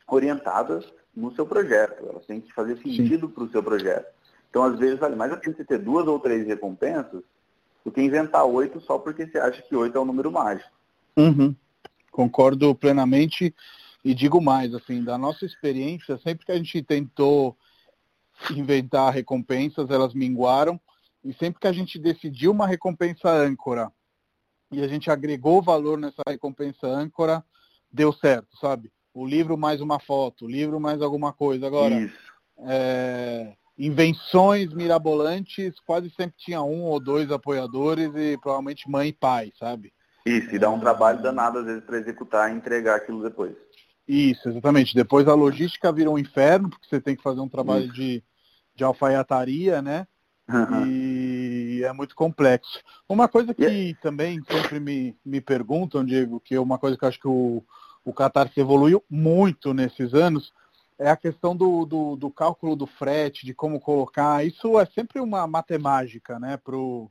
[0.09, 4.07] orientadas no seu projeto, elas têm que fazer sentido para o seu projeto.
[4.49, 7.23] Então, às vezes, vale mais a pena você ter duas ou três recompensas
[7.85, 10.71] do que inventar oito só porque você acha que oito é o um número mágico.
[11.17, 11.55] Uhum.
[12.11, 13.55] Concordo plenamente
[14.05, 17.57] e digo mais, assim, da nossa experiência, sempre que a gente tentou
[18.51, 20.81] inventar recompensas, elas minguaram.
[21.23, 23.93] E sempre que a gente decidiu uma recompensa âncora
[24.73, 27.45] e a gente agregou valor nessa recompensa âncora,
[27.93, 28.91] deu certo, sabe?
[29.13, 31.67] O livro mais uma foto, o livro mais alguma coisa.
[31.67, 32.11] Agora,
[32.59, 33.55] é,
[33.87, 39.93] invenções mirabolantes, quase sempre tinha um ou dois apoiadores e provavelmente mãe e pai, sabe?
[40.27, 40.81] Isso, e dá um é...
[40.81, 43.55] trabalho danado às vezes para executar e entregar aquilo depois.
[44.07, 44.95] Isso, exatamente.
[44.95, 47.95] Depois a logística vira um inferno, porque você tem que fazer um trabalho Isso.
[47.95, 48.25] de
[48.81, 50.07] de alfaiataria, né?
[50.49, 50.87] Uhum.
[50.87, 52.81] E é muito complexo.
[53.09, 53.99] Uma coisa que yeah.
[54.03, 57.63] também sempre me, me perguntam, Diego, que é uma coisa que eu acho que o,
[58.05, 60.53] o Qatar se evoluiu muito nesses anos,
[61.01, 64.45] é a questão do, do, do, cálculo do frete, de como colocar.
[64.45, 67.11] Isso é sempre uma matemática, né, pro,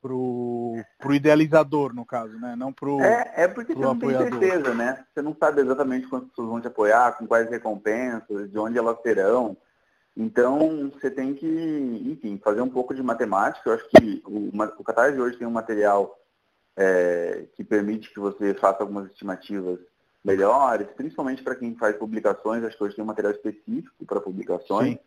[0.00, 2.56] pro, pro idealizador, no caso, né?
[2.56, 4.30] Não pro É, é porque pro você não apoiador.
[4.30, 5.04] tem certeza, né?
[5.14, 9.00] Você não sabe exatamente quantas pessoas vão te apoiar, com quais recompensas, de onde elas
[9.00, 9.56] terão.
[10.16, 13.70] Então, você tem que, enfim, fazer um pouco de matemática.
[13.70, 16.18] Eu acho que o, o Catarse hoje tem um material
[16.76, 19.78] é, que permite que você faça algumas estimativas
[20.24, 22.64] melhores, principalmente para quem faz publicações.
[22.64, 24.98] Acho que hoje tem um material específico para publicações.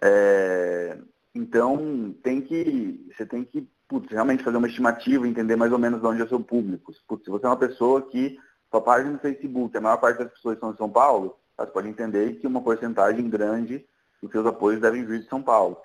[0.00, 0.98] É,
[1.34, 6.00] então, tem que, você tem que putz, realmente fazer uma estimativa, entender mais ou menos
[6.00, 6.92] de onde é o seu público.
[7.06, 8.38] Putz, se você é uma pessoa que
[8.70, 11.88] sua página no Facebook, a maior parte das pessoas são em São Paulo, você pode
[11.88, 13.84] entender que uma porcentagem grande
[14.22, 15.78] os seus apoios devem vir de São Paulo.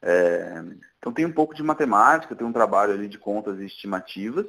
[0.00, 0.64] É,
[0.98, 4.46] então tem um pouco de matemática, tem um trabalho ali de contas e estimativas,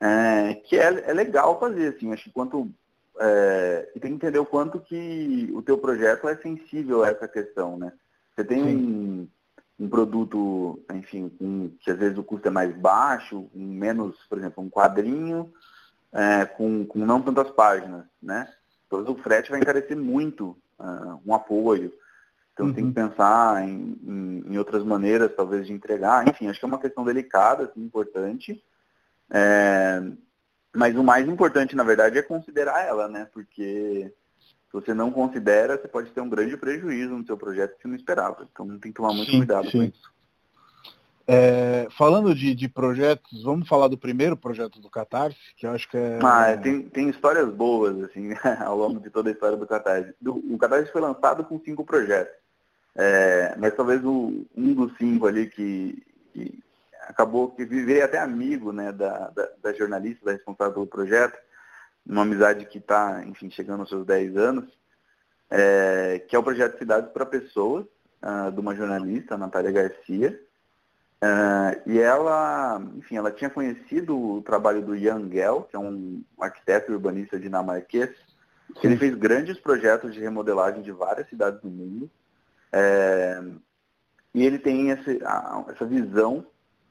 [0.00, 2.70] é, que é, é, legal fazer, assim, acho que quanto
[3.18, 7.26] é, e tem que entender o quanto que o teu projeto é sensível a essa
[7.26, 7.92] questão, né?
[8.34, 9.28] Você tem um,
[9.78, 14.38] um, produto, enfim, um, que às vezes o custo é mais baixo, um menos, por
[14.38, 15.50] exemplo, um quadrinho
[16.12, 18.52] é, com, com não tantas páginas, né?
[18.86, 21.92] Então o frete vai encarecer muito uh, um apoio.
[22.52, 22.72] Então uhum.
[22.72, 23.08] tem que uhum.
[23.08, 26.26] pensar em, em, em, outras maneiras, talvez, de entregar.
[26.28, 28.62] Enfim, acho que é uma questão delicada, assim, importante.
[29.30, 30.02] É,
[30.76, 33.28] mas o mais importante, na verdade, é considerar ela, né?
[33.32, 34.12] Porque
[34.66, 37.88] se você não considera, você pode ter um grande prejuízo no seu projeto que você
[37.88, 38.46] não esperava.
[38.50, 39.78] Então tem que tomar muito sim, cuidado sim.
[39.78, 40.16] com isso.
[41.28, 45.88] É, falando de, de, projetos, vamos falar do primeiro projeto do Catarse, que eu acho
[45.90, 46.20] que é.
[46.22, 48.30] Ah, é, tem, tem histórias boas, assim,
[48.64, 50.14] ao longo de toda a história do Catarse.
[50.24, 52.32] O Catarse foi lançado com cinco projetos.
[52.94, 56.00] É, mas talvez o, um dos cinco ali que,
[56.32, 56.62] que
[57.08, 61.38] acabou que virei até amigo né, da, da, da, jornalista, da responsável pelo projeto,
[62.04, 64.64] uma amizade que está, enfim, chegando aos seus 10 anos,
[65.50, 67.86] é, que é o projeto Cidades para Pessoas,
[68.22, 70.40] uh, de uma jornalista, Natália Garcia.
[71.22, 76.22] Uh, e ela, enfim, ela tinha conhecido o trabalho do Jan Gell, que é um
[76.40, 78.10] arquiteto urbanista dinamarquês.
[78.80, 78.88] Sim.
[78.88, 82.10] Ele fez grandes projetos de remodelagem de várias cidades do mundo.
[82.72, 83.42] É,
[84.34, 85.18] e ele tem esse,
[85.68, 86.46] essa visão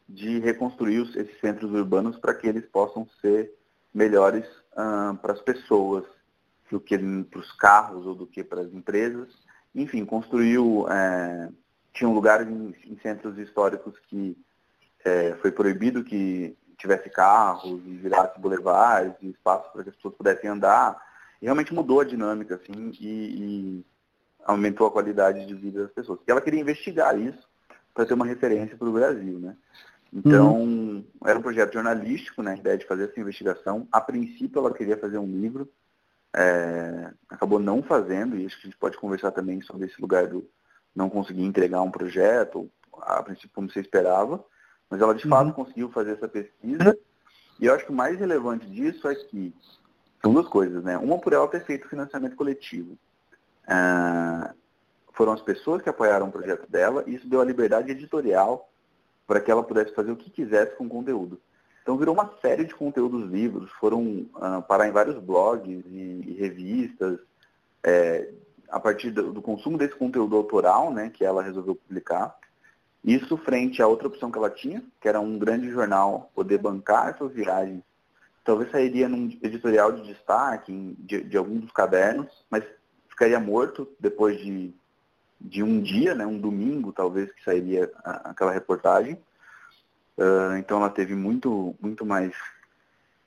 [0.07, 3.51] de reconstruir os, esses centros urbanos para que eles possam ser
[3.93, 6.03] melhores uh, para as pessoas
[6.69, 9.29] do que para os carros ou do que para as empresas.
[9.73, 11.49] Enfim, construiu, é,
[11.93, 14.37] tinha um lugar em, em centros históricos que
[15.03, 20.15] é, foi proibido que tivesse carros e virasse boulevards e espaços para que as pessoas
[20.15, 20.99] pudessem andar.
[21.41, 23.07] E realmente mudou a dinâmica, assim, e,
[23.79, 23.85] e
[24.43, 26.19] aumentou a qualidade de vida das pessoas.
[26.27, 27.47] E ela queria investigar isso
[27.93, 29.55] para ter uma referência para o Brasil, né?
[30.15, 31.05] Então, uhum.
[31.25, 33.85] era um projeto jornalístico, né, a ideia de fazer essa investigação.
[33.91, 35.69] A princípio, ela queria fazer um livro,
[36.33, 40.27] é, acabou não fazendo, e acho que a gente pode conversar também sobre esse lugar
[40.27, 40.49] do
[40.95, 44.41] não conseguir entregar um projeto, a princípio como você esperava,
[44.89, 45.29] mas ela de uhum.
[45.29, 46.97] fato conseguiu fazer essa pesquisa.
[47.59, 49.53] E eu acho que o mais relevante disso é que
[50.21, 50.97] são duas coisas, né?
[50.97, 52.97] Uma por ela ter feito financiamento coletivo.
[53.67, 54.53] É,
[55.11, 58.69] foram as pessoas que apoiaram o projeto dela, e isso deu a liberdade editorial
[59.27, 61.39] para que ela pudesse fazer o que quisesse com o conteúdo.
[61.81, 66.33] Então virou uma série de conteúdos livros, foram uh, parar em vários blogs e, e
[66.39, 67.19] revistas,
[67.83, 68.27] é,
[68.69, 72.35] a partir do, do, consumo desse conteúdo autoral, né, que ela resolveu publicar.
[73.03, 77.09] Isso frente a outra opção que ela tinha, que era um grande jornal poder bancar
[77.09, 77.83] essas viagens.
[78.43, 82.63] Talvez sairia num editorial de destaque de, de algum dos cadernos, mas
[83.07, 84.73] ficaria morto depois de
[85.39, 89.13] de um dia, né, um domingo talvez que sairia a, aquela reportagem.
[90.17, 92.33] Uh, então ela teve muito, muito mais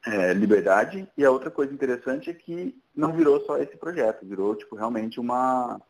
[0.06, 1.06] é, liberdade.
[1.16, 5.20] E a outra coisa interessante é que não virou só esse projeto, virou tipo realmente
[5.20, 5.80] uma,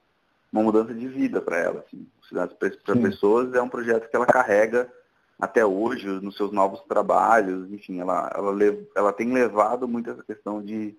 [0.53, 1.85] uma mudança de vida para ela.
[1.87, 2.07] Assim.
[2.29, 4.93] Cidades para Pessoas é um projeto que ela carrega
[5.41, 7.71] até hoje nos seus novos trabalhos.
[7.73, 8.53] Enfim, ela, ela,
[8.95, 10.97] ela tem levado muito essa questão de,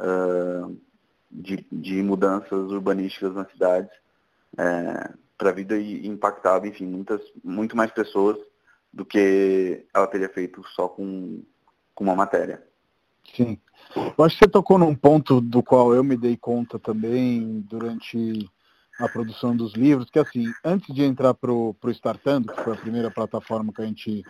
[0.00, 0.76] uh,
[1.30, 4.03] de, de mudanças urbanísticas nas cidades
[4.58, 8.38] é, para a vida e impactado, enfim, muitas, muito mais pessoas
[8.92, 11.42] do que ela teria feito só com,
[11.94, 12.62] com uma matéria.
[13.34, 13.58] Sim.
[13.96, 18.48] Eu acho que você tocou num ponto do qual eu me dei conta também durante
[18.98, 22.80] a produção dos livros, que assim, antes de entrar para o Startando, que foi a
[22.80, 24.22] primeira plataforma que a gente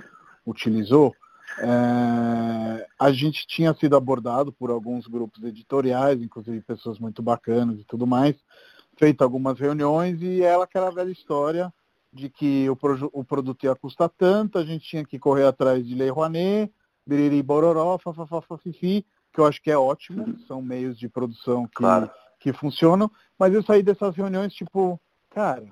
[0.47, 1.15] utilizou,
[1.59, 7.85] é, a gente tinha sido abordado por alguns grupos editoriais, inclusive pessoas muito bacanas e
[7.85, 8.37] tudo mais,
[8.97, 11.73] feito algumas reuniões e ela aquela velha história
[12.13, 12.79] de que o,
[13.13, 16.73] o produto ia custar tanto, a gente tinha que correr atrás de Lei Rouanet,
[17.05, 22.09] biriri bororó, fafafafifi, que eu acho que é ótimo, são meios de produção que, claro.
[22.39, 25.67] que funcionam, mas eu saí dessas reuniões tipo, cara,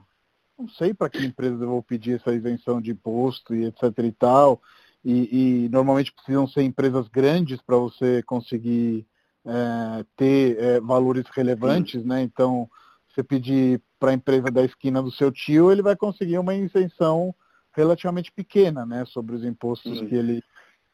[0.58, 4.12] não sei para que empresa eu vou pedir essa isenção de imposto e etc e
[4.12, 4.60] tal,
[5.04, 9.06] e, e normalmente precisam ser empresas grandes para você conseguir
[9.44, 12.22] é, ter é, valores relevantes, né?
[12.22, 12.68] Então,
[13.12, 17.34] você pedir para a empresa da esquina do seu tio, ele vai conseguir uma isenção
[17.74, 20.42] relativamente pequena, né, sobre os impostos que ele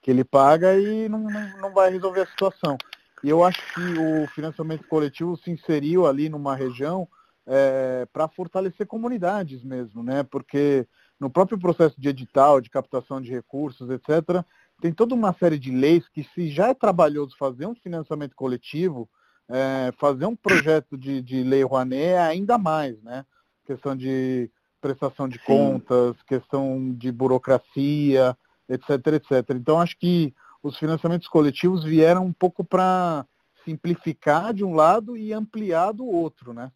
[0.01, 2.79] que ele paga e não, não, não vai resolver a situação.
[3.23, 7.09] E eu acho que o financiamento coletivo se inseriu ali numa região
[7.45, 10.23] é, para fortalecer comunidades mesmo, né?
[10.23, 10.87] Porque
[11.19, 14.45] no próprio processo de edital, de captação de recursos, etc.,
[14.81, 19.09] tem toda uma série de leis que se já é trabalhoso fazer um financiamento coletivo,
[19.49, 23.25] é, fazer um projeto de, de lei Rouanet é ainda mais, né?
[23.65, 25.45] Questão de prestação de Sim.
[25.47, 28.37] contas, questão de burocracia,
[28.69, 29.51] etc, etc.
[29.55, 33.27] Então acho que os financiamentos coletivos vieram um pouco para
[33.65, 36.71] simplificar de um lado e ampliar do outro, né?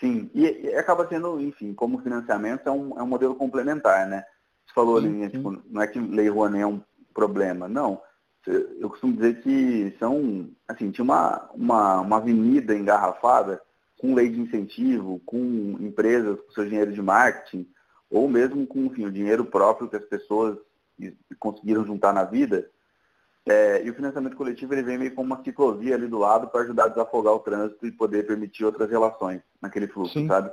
[0.00, 4.24] Sim, e, e, acaba sendo, enfim, como financiamento é um, é um modelo complementar, né?
[4.66, 6.82] Você falou sim, ali, né, tipo, não é que Lei Rouanet é um
[7.14, 8.00] problema, não.
[8.46, 13.60] Eu costumo dizer que são, assim, tinha uma, uma, uma avenida engarrafada
[13.98, 17.68] com lei de incentivo, com empresas com seu dinheiro de marketing,
[18.10, 20.58] ou mesmo com enfim, o dinheiro próprio que as pessoas
[21.38, 22.68] conseguiram juntar na vida.
[23.46, 26.62] É, e o financiamento coletivo ele vem meio como uma ciclovia ali do lado para
[26.62, 30.28] ajudar a desafogar o trânsito e poder permitir outras relações naquele fluxo, Sim.
[30.28, 30.52] sabe?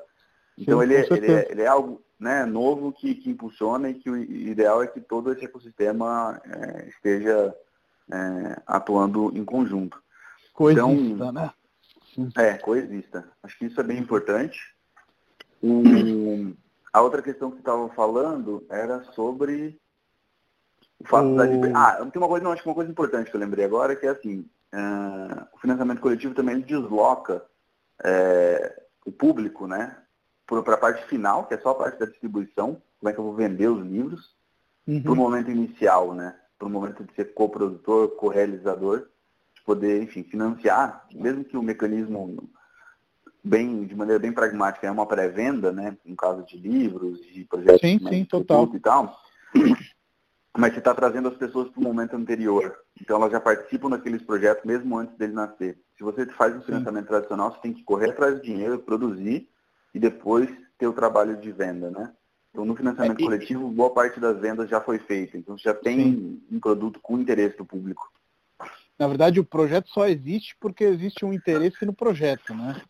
[0.58, 3.96] Então Sim, ele, é, ele, é, ele, é, algo né, novo que, que impulsiona e
[3.96, 7.56] que o ideal é que todo esse ecossistema é, esteja
[8.12, 10.02] é, atuando em conjunto.
[10.54, 11.52] Coexista, então, né?
[12.38, 13.30] É, coexista.
[13.44, 14.60] Acho que isso é bem importante.
[15.62, 15.84] O,
[16.92, 19.80] a outra questão que você estava falando era sobre
[21.00, 21.36] o fato o...
[21.36, 22.02] da liberdade.
[22.02, 24.06] Ah, tem uma coisa, não, acho que uma coisa importante que eu lembrei agora, que
[24.06, 27.46] é assim, uh, o financiamento coletivo também desloca
[28.04, 29.98] é, o público, né?
[30.46, 33.24] Para a parte final, que é só a parte da distribuição, como é que eu
[33.24, 34.36] vou vender os livros,
[34.88, 35.02] uhum.
[35.02, 36.39] para o momento inicial, né?
[36.60, 39.08] Para o momento de ser coprodutor, co-realizador,
[39.56, 42.50] de poder, enfim, financiar, mesmo que o mecanismo
[43.44, 45.98] bem, de maneira bem pragmática, é uma pré-venda, né?
[46.06, 48.70] No caso de livros, de projetos sim, sim, total.
[48.74, 49.18] e tal.
[50.58, 52.76] Mas você está trazendo as pessoas para o momento anterior.
[53.00, 55.80] Então elas já participam daqueles projetos mesmo antes dele nascer.
[55.98, 59.48] Se você faz um financiamento tradicional, você tem que correr atrás do dinheiro, produzir
[59.94, 62.12] e depois ter o trabalho de venda, né?
[62.52, 65.38] Então no financiamento é, coletivo, boa parte das vendas já foi feita.
[65.38, 66.42] Então você já tem sim.
[66.52, 68.12] um produto com interesse do público.
[68.98, 72.82] Na verdade, o projeto só existe porque existe um interesse no projeto, né?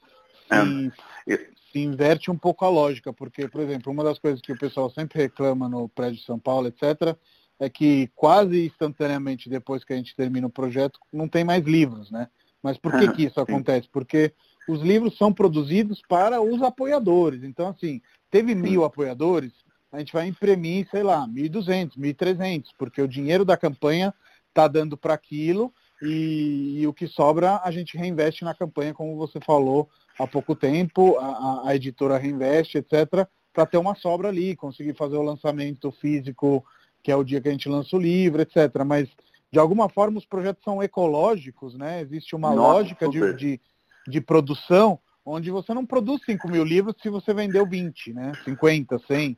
[1.26, 1.38] se, é.
[1.72, 4.90] se inverte um pouco a lógica, porque, por exemplo, uma das coisas que o pessoal
[4.90, 7.16] sempre reclama no prédio de São Paulo, etc.,
[7.60, 12.10] é que quase instantaneamente depois que a gente termina o projeto, não tem mais livros,
[12.10, 12.30] né?
[12.64, 13.88] Mas por que, que isso acontece?
[13.92, 14.34] Porque
[14.68, 17.44] os livros são produzidos para os apoiadores.
[17.44, 19.54] Então, assim, teve mil apoiadores,
[19.92, 24.14] a gente vai imprimir, sei lá, 1.200, 1.300, porque o dinheiro da campanha
[24.50, 29.18] está dando para aquilo e, e, o que sobra a gente reinveste na campanha, como
[29.18, 34.56] você falou há pouco tempo, a, a editora reinveste, etc., para ter uma sobra ali,
[34.56, 36.64] conseguir fazer o lançamento físico,
[37.04, 38.84] que é o dia que a gente lança o livro, etc.
[38.86, 39.10] Mas,
[39.52, 42.02] de alguma forma, os projetos são ecológicos, né?
[42.02, 43.62] Existe uma Nossa, lógica de, de,
[44.08, 48.32] de, produção onde você não produz 5 mil livros se você vendeu 20, né?
[48.44, 49.38] 50, 100,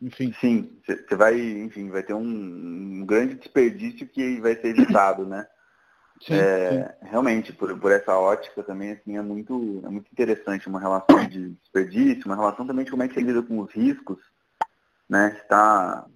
[0.00, 0.34] enfim.
[0.40, 5.46] Sim, você vai, enfim, vai ter um, um grande desperdício que vai ser evitado, né?
[6.20, 7.08] Sim, é, sim.
[7.08, 11.50] Realmente, por, por essa ótica também, assim, é muito, é muito interessante uma relação de
[11.50, 14.18] desperdício, uma relação também de como é que você lida com os riscos,
[15.08, 15.36] né?
[15.42, 16.06] Está...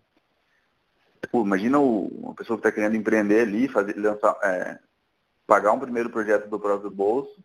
[1.33, 4.79] Pô, imagina o, uma pessoa que está querendo empreender ali, fazer, lançar, é,
[5.45, 7.43] pagar um primeiro projeto do próprio bolso,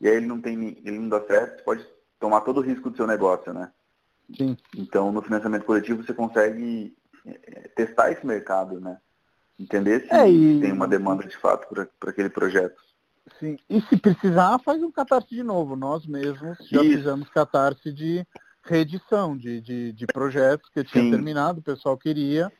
[0.00, 1.86] e aí ele não tem, ele não dá certo, você pode
[2.18, 3.70] tomar todo o risco do seu negócio, né?
[4.36, 4.56] Sim.
[4.76, 8.98] Então, no financiamento coletivo, você consegue é, testar esse mercado, né?
[9.58, 10.60] Entender se é, e...
[10.60, 12.80] tem uma demanda de fato para aquele projeto.
[13.38, 15.76] Sim, e se precisar, faz um catarse de novo.
[15.76, 16.98] Nós mesmos já Isso.
[16.98, 18.26] fizemos catarse de
[18.62, 21.10] reedição de, de, de projetos que tinha Sim.
[21.10, 22.50] terminado, o pessoal queria,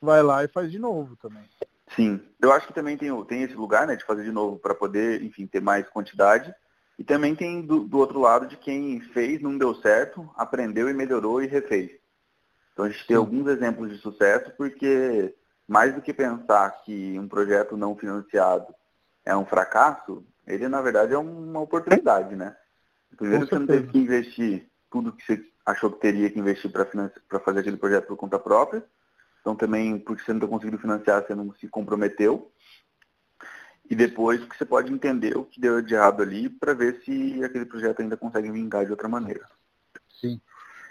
[0.00, 1.44] vai lá e faz de novo também.
[1.94, 4.74] Sim, eu acho que também tem, tem esse lugar né, de fazer de novo para
[4.74, 6.52] poder, enfim, ter mais quantidade.
[6.98, 10.94] E também tem do, do, outro lado de quem fez, não deu certo, aprendeu e
[10.94, 11.90] melhorou e refez.
[12.72, 15.34] Então a gente tem alguns exemplos de sucesso porque
[15.68, 18.74] mais do que pensar que um projeto não financiado
[19.24, 22.56] é um fracasso, ele na verdade é uma oportunidade, né?
[23.16, 27.40] Primeiro você não teve que investir tudo que você achou que teria que investir para
[27.40, 28.84] fazer aquele projeto por conta própria.
[29.40, 32.50] Então também, porque você não está conseguindo financiar, você não se comprometeu.
[33.88, 37.42] E depois que você pode entender o que deu de errado ali para ver se
[37.44, 39.46] aquele projeto ainda consegue vingar de outra maneira.
[40.20, 40.40] Sim.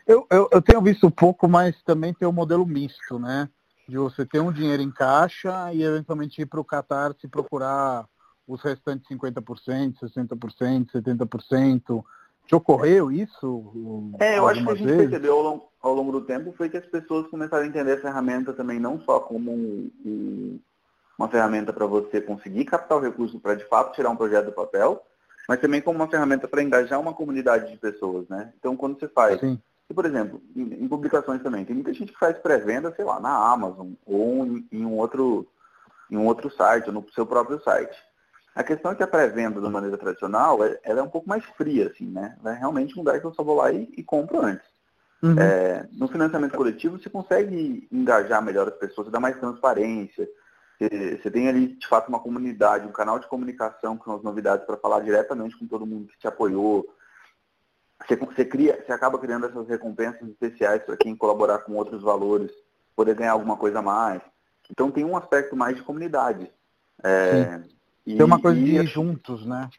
[0.08, 3.50] Eu, eu, eu tenho visto pouco, mas também tem o um modelo misto, né?
[3.88, 8.08] de você ter um dinheiro em caixa e eventualmente ir para o Qatar se procurar
[8.48, 12.04] os restantes 50%, 60%, 70%.
[12.48, 14.14] Te ocorreu isso?
[14.20, 15.10] É, eu acho que a gente vezes?
[15.10, 18.02] percebeu ao longo, ao longo, do tempo foi que as pessoas começaram a entender a
[18.02, 20.60] ferramenta também não só como um, um,
[21.18, 24.51] uma ferramenta para você conseguir captar o recurso para de fato tirar um projeto do
[24.51, 25.01] papel,
[25.47, 28.53] mas também como uma ferramenta para engajar uma comunidade de pessoas, né?
[28.59, 29.39] Então quando você faz.
[29.89, 33.20] E, por exemplo, em, em, publicações também, tem muita gente que faz pré-venda, sei lá,
[33.20, 35.47] na Amazon ou em, em, um outro,
[36.09, 37.95] em um outro site, ou no seu próprio site.
[38.55, 41.45] A questão é que a pré-venda da maneira tradicional, é, ela é um pouco mais
[41.57, 42.36] fria, assim, né?
[42.41, 44.66] Ela é realmente um lugar que eu só vou lá e, e compro antes.
[45.22, 45.39] Uhum.
[45.39, 50.28] É, no financiamento coletivo, você consegue engajar melhor as pessoas, você dá mais transparência,
[50.80, 54.78] Você tem ali, de fato, uma comunidade, um canal de comunicação com as novidades para
[54.78, 56.86] falar diretamente com todo mundo que te apoiou.
[58.06, 62.52] Você, você, cria, você acaba criando essas recompensas especiais para quem colaborar com outros valores,
[62.96, 64.22] poder ganhar alguma coisa a mais.
[64.70, 66.52] Então tem um aspecto mais de comunidade.
[67.04, 67.62] É,
[68.06, 69.70] e, tem uma coisa de ir juntos, né?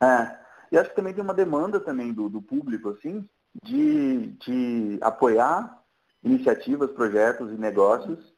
[0.00, 0.38] É.
[0.72, 3.28] E acho que também tem uma demanda também do, do público, assim,
[3.62, 5.82] de, de apoiar
[6.24, 8.31] iniciativas, projetos e negócios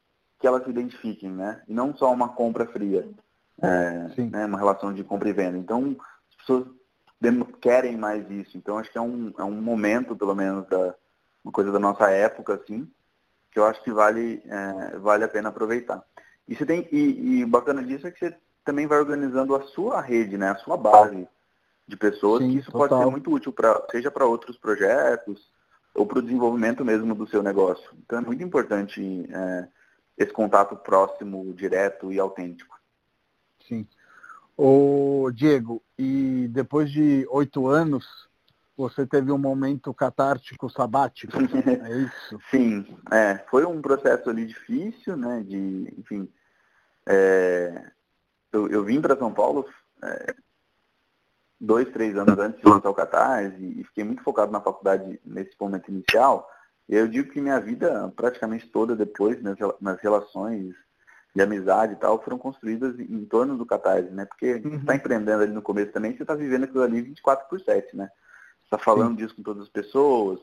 [0.45, 1.59] que elas se identifiquem, né?
[1.67, 3.09] E não só uma compra fria,
[3.59, 4.45] é, né?
[4.45, 5.57] uma relação de compra e venda.
[5.57, 5.97] Então,
[6.29, 6.67] as pessoas
[7.59, 8.55] querem mais isso.
[8.55, 10.93] Então, acho que é um, é um momento, pelo menos, da,
[11.43, 12.87] uma coisa da nossa época, assim,
[13.49, 16.03] que eu acho que vale, é, vale a pena aproveitar.
[16.47, 19.99] E, você tem, e, e bacana disso é que você também vai organizando a sua
[19.99, 20.51] rede, né?
[20.51, 21.27] A sua base
[21.87, 22.87] de pessoas, Sim, que isso total.
[22.87, 25.49] pode ser muito útil, pra, seja para outros projetos
[25.95, 27.89] ou para o desenvolvimento mesmo do seu negócio.
[28.05, 29.27] Então, é muito importante...
[29.33, 29.67] É,
[30.17, 32.79] esse contato próximo, direto e autêntico.
[33.67, 33.87] Sim.
[34.57, 38.05] O Diego, e depois de oito anos,
[38.77, 42.39] você teve um momento catártico sabático, é isso?
[42.51, 46.29] Sim, é, foi um processo ali difícil, né, de, enfim,
[47.05, 47.91] é,
[48.51, 49.65] eu, eu, vim para São Paulo
[50.03, 50.35] é,
[51.59, 55.55] dois, três anos antes de lançar o Catarse e fiquei muito focado na faculdade nesse
[55.59, 56.49] momento inicial,
[56.87, 59.41] eu digo que minha vida, praticamente toda depois,
[59.81, 60.75] nas, relações
[61.35, 64.25] de amizade e tal, foram construídas em torno do Catarse, né?
[64.25, 64.69] Porque uhum.
[64.71, 67.95] você está empreendendo ali no começo também, você está vivendo aquilo ali 24 por 7,
[67.97, 68.09] né?
[68.59, 69.15] Você está falando Sim.
[69.15, 70.39] disso com todas as pessoas.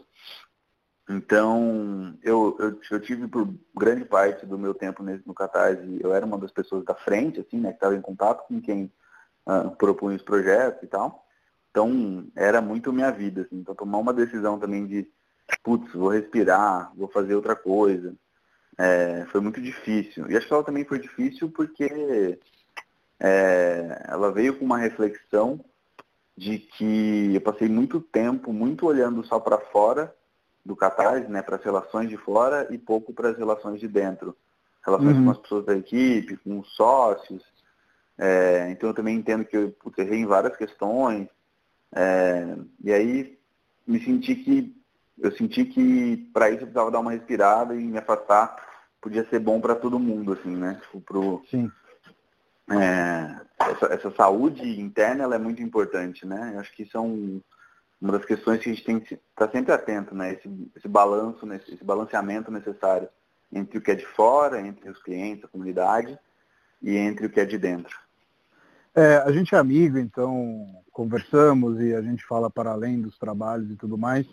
[1.08, 6.12] Então, eu, eu, eu, tive por grande parte do meu tempo nesse, no Catarse, eu
[6.12, 7.70] era uma das pessoas da frente, assim, né?
[7.70, 8.92] Que estava em contato com quem
[9.46, 11.26] uh, propunha os projetos e tal.
[11.70, 13.56] Então, era muito minha vida, assim.
[13.56, 15.08] Então, tomar uma decisão também de
[15.62, 18.14] putz, vou respirar, vou fazer outra coisa.
[18.78, 20.30] É, foi muito difícil.
[20.30, 22.38] E acho que ela também foi difícil porque
[23.20, 25.64] é, ela veio com uma reflexão
[26.36, 30.14] de que eu passei muito tempo, muito olhando só para fora
[30.64, 34.36] do Catarse, né, para as relações de fora e pouco para as relações de dentro.
[34.84, 35.24] Relações uhum.
[35.24, 37.42] com as pessoas da equipe, com os sócios.
[38.18, 41.28] É, então eu também entendo que eu errei em várias questões.
[41.94, 43.38] É, e aí
[43.86, 44.81] me senti que
[45.18, 48.56] eu senti que para isso eu precisava dar uma respirada e me afastar
[49.02, 50.78] podia ser bom para todo mundo, assim, né?
[50.82, 51.70] Tipo, pro, Sim.
[52.70, 56.52] É, essa, essa, saúde interna ela é muito importante, né?
[56.54, 57.40] Eu acho que isso é um,
[58.00, 60.32] uma das questões que a gente tem que estar tá sempre atento, né?
[60.32, 63.08] Esse, esse balanço, esse balanceamento necessário
[63.52, 66.16] entre o que é de fora, entre os clientes, a comunidade
[66.80, 67.98] e entre o que é de dentro.
[68.94, 73.70] É, a gente é amigo, então conversamos e a gente fala para além dos trabalhos
[73.70, 74.26] e tudo mais.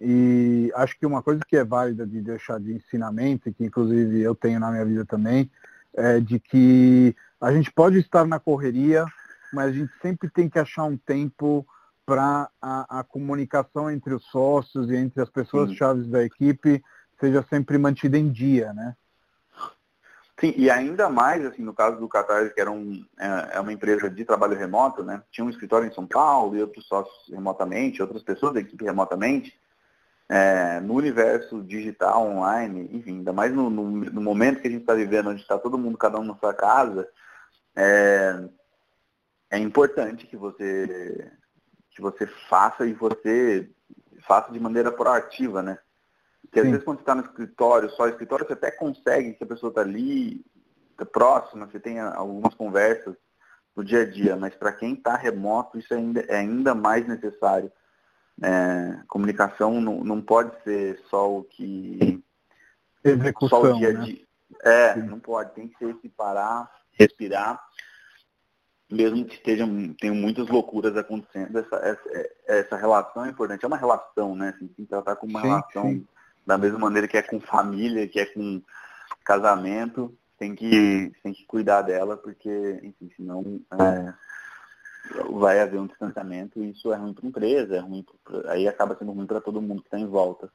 [0.00, 4.20] E acho que uma coisa que é válida de deixar de ensinamento, e que inclusive
[4.20, 5.50] eu tenho na minha vida também,
[5.94, 9.04] é de que a gente pode estar na correria,
[9.52, 11.66] mas a gente sempre tem que achar um tempo
[12.06, 16.82] para a, a, comunicação entre os sócios e entre as pessoas chaves da equipe
[17.20, 18.96] seja sempre mantida em dia, né?
[20.40, 23.72] Sim, e ainda mais, assim, no caso do Qatar, que era um, é, é uma
[23.72, 25.20] empresa de trabalho remoto, né?
[25.32, 29.52] Tinha um escritório em São Paulo e outros sócios remotamente, outras pessoas da equipe remotamente
[30.28, 34.82] é, no universo digital, online, enfim, ainda mais no, no, no momento que a gente
[34.82, 37.08] está vivendo, onde está todo mundo, cada um na sua casa,
[37.74, 38.48] é,
[39.50, 41.32] é importante que você,
[41.90, 43.70] que você faça e você
[44.26, 45.78] faça de maneira proativa, né?
[46.42, 49.46] Porque às vezes quando você está no escritório, só escritório, você até consegue que a
[49.46, 50.44] pessoa está ali,
[50.96, 53.14] tá próxima, você tenha algumas conversas
[53.76, 57.70] no dia a dia, mas para quem está remoto, isso ainda, é ainda mais necessário.
[58.42, 62.22] É, comunicação não, não pode ser só o que.
[63.02, 64.06] Execução, só o dia né?
[64.06, 64.16] Né?
[64.62, 65.02] É, Sim.
[65.02, 65.52] não pode.
[65.54, 67.60] Tem que ser se parar, respirar.
[68.90, 73.62] Mesmo que estejam, tenham muitas loucuras acontecendo, essa, essa, essa relação é importante.
[73.64, 74.50] É uma relação, né?
[74.50, 76.06] Assim, tem que tratar como uma sim, relação sim.
[76.46, 78.62] da mesma maneira que é com família, que é com
[79.24, 80.16] casamento.
[80.38, 83.60] Tem que, tem que cuidar dela, porque, enfim, senão.
[83.72, 84.14] É,
[85.30, 88.68] vai haver um distanciamento e isso é ruim para a empresa, é ruim pra, aí
[88.68, 90.50] acaba sendo ruim para todo mundo que está em volta.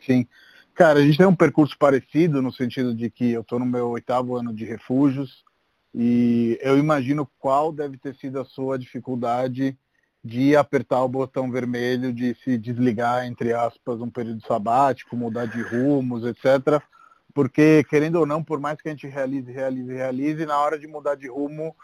[0.00, 0.26] Sim.
[0.74, 3.88] Cara, a gente tem um percurso parecido no sentido de que eu estou no meu
[3.90, 5.44] oitavo ano de refúgios
[5.94, 9.76] e eu imagino qual deve ter sido a sua dificuldade
[10.22, 15.62] de apertar o botão vermelho, de se desligar, entre aspas, um período sabático, mudar de
[15.62, 16.82] rumos, etc.
[17.32, 20.86] Porque, querendo ou não, por mais que a gente realize, realize, realize, na hora de
[20.86, 21.74] mudar de rumo,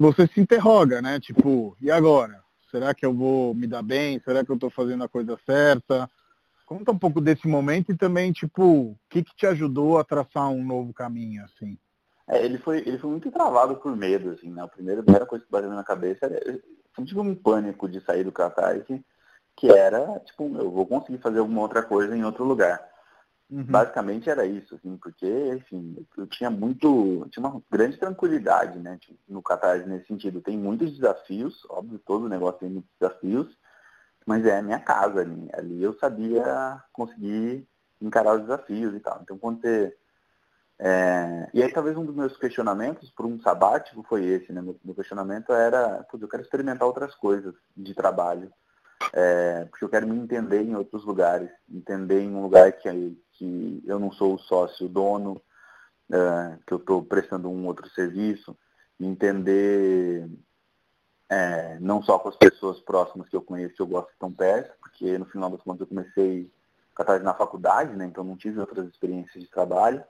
[0.00, 1.20] você se interroga, né?
[1.20, 2.42] Tipo, e agora?
[2.70, 4.18] Será que eu vou me dar bem?
[4.24, 6.08] Será que eu estou fazendo a coisa certa?
[6.64, 10.48] Conta um pouco desse momento e também, tipo, o que, que te ajudou a traçar
[10.48, 11.76] um novo caminho, assim?
[12.26, 14.62] É, ele foi, ele foi muito travado por medo, assim, né?
[14.62, 16.40] A primeira, a primeira coisa que bateu na cabeça era.
[16.46, 19.04] Eu tive um pânico de sair do Catarse,
[19.56, 22.80] que era, tipo, eu vou conseguir fazer alguma outra coisa em outro lugar.
[23.50, 23.64] Uhum.
[23.64, 29.18] Basicamente era isso, assim, porque, enfim, eu tinha muito, tinha uma grande tranquilidade, né, tipo,
[29.28, 30.40] no Catarse nesse sentido.
[30.40, 33.58] Tem muitos desafios, óbvio, todo negócio tem muitos desafios,
[34.24, 35.48] mas é a minha casa ali.
[35.52, 37.66] Ali eu sabia conseguir
[38.00, 39.18] encarar os desafios e tal.
[39.22, 39.96] Então, quando você...
[40.78, 41.50] É...
[41.52, 44.62] E aí, talvez um dos meus questionamentos por um sabático foi esse, né?
[44.62, 48.52] Meu, questionamento era, eu quero experimentar outras coisas de trabalho.
[49.12, 53.82] É, porque eu quero me entender em outros lugares, entender em um lugar que, que
[53.86, 55.40] eu não sou o sócio dono,
[56.12, 58.54] é, que eu estou prestando um outro serviço,
[59.00, 60.28] entender
[61.26, 64.76] é, não só com as pessoas próximas que eu conheço, que eu gosto estão perto,
[64.78, 66.52] porque no final das contas eu comecei
[66.94, 70.04] catarse na faculdade, né, então não tive outras experiências de trabalho.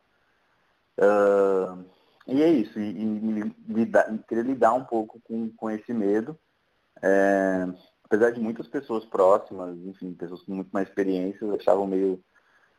[0.98, 1.84] Uh,
[2.26, 6.36] e é isso, e, e lidar, querer lidar um pouco com, com esse medo.
[7.00, 7.68] É,
[8.02, 12.20] apesar de muitas pessoas próximas, enfim, pessoas com muito mais experiência, achavam meio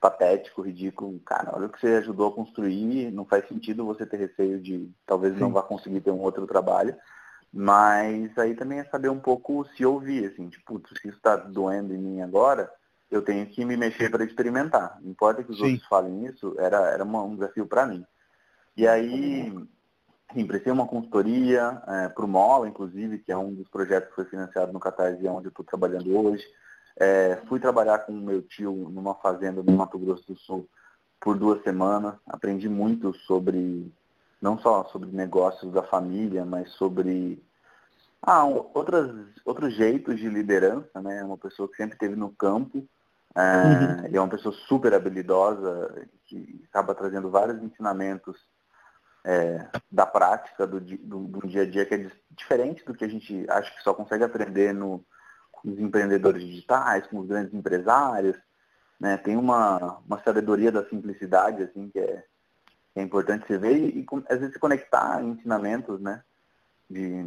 [0.01, 1.19] patético, ridículo.
[1.19, 4.89] Cara, olha o que você ajudou a construir, não faz sentido você ter receio de
[5.05, 5.39] talvez Sim.
[5.39, 6.95] não vá conseguir ter um outro trabalho.
[7.53, 11.93] Mas aí também é saber um pouco se ouvir, assim, tipo, se isso está doendo
[11.93, 12.71] em mim agora,
[13.11, 14.97] eu tenho que me mexer para experimentar.
[15.01, 15.73] Não importa que os Sim.
[15.73, 18.05] outros falem isso, era, era uma, um desafio para mim.
[18.75, 19.53] E aí,
[20.33, 24.15] Sim, prestei uma consultoria é, para o MOLA, inclusive, que é um dos projetos que
[24.15, 26.43] foi financiado no Catarse, onde eu estou trabalhando hoje.
[26.99, 30.67] É, fui trabalhar com meu tio numa fazenda no Mato Grosso do Sul
[31.19, 32.15] por duas semanas.
[32.27, 33.91] Aprendi muito sobre,
[34.41, 37.41] não só sobre negócios da família, mas sobre
[38.21, 39.11] ah, outras,
[39.45, 41.01] outros jeitos de liderança.
[41.01, 41.23] Né?
[41.23, 42.85] Uma pessoa que sempre esteve no campo.
[43.33, 44.15] É, uhum.
[44.15, 48.35] é uma pessoa super habilidosa, que acaba trazendo vários ensinamentos
[49.23, 53.07] é, da prática do, do, do, dia a dia que é diferente do que a
[53.07, 55.03] gente acha que só consegue aprender no,
[55.61, 58.37] com os empreendedores digitais, com os grandes empresários.
[58.99, 59.17] Né?
[59.17, 62.23] Tem uma, uma sabedoria da simplicidade assim que é,
[62.93, 66.23] que é importante você ver e, e, às vezes conectar ensinamentos, né?
[66.89, 67.25] De,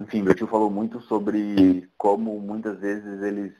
[0.00, 3.54] enfim, meu tio falou muito sobre como muitas vezes eles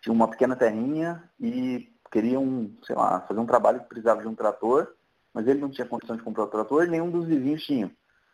[0.00, 4.34] tinham uma pequena terrinha e queriam, sei lá, fazer um trabalho que precisava de um
[4.34, 4.94] trator
[5.32, 7.90] mas ele não tinha condição de comprar o trator, nenhum dos vizinhos tinha.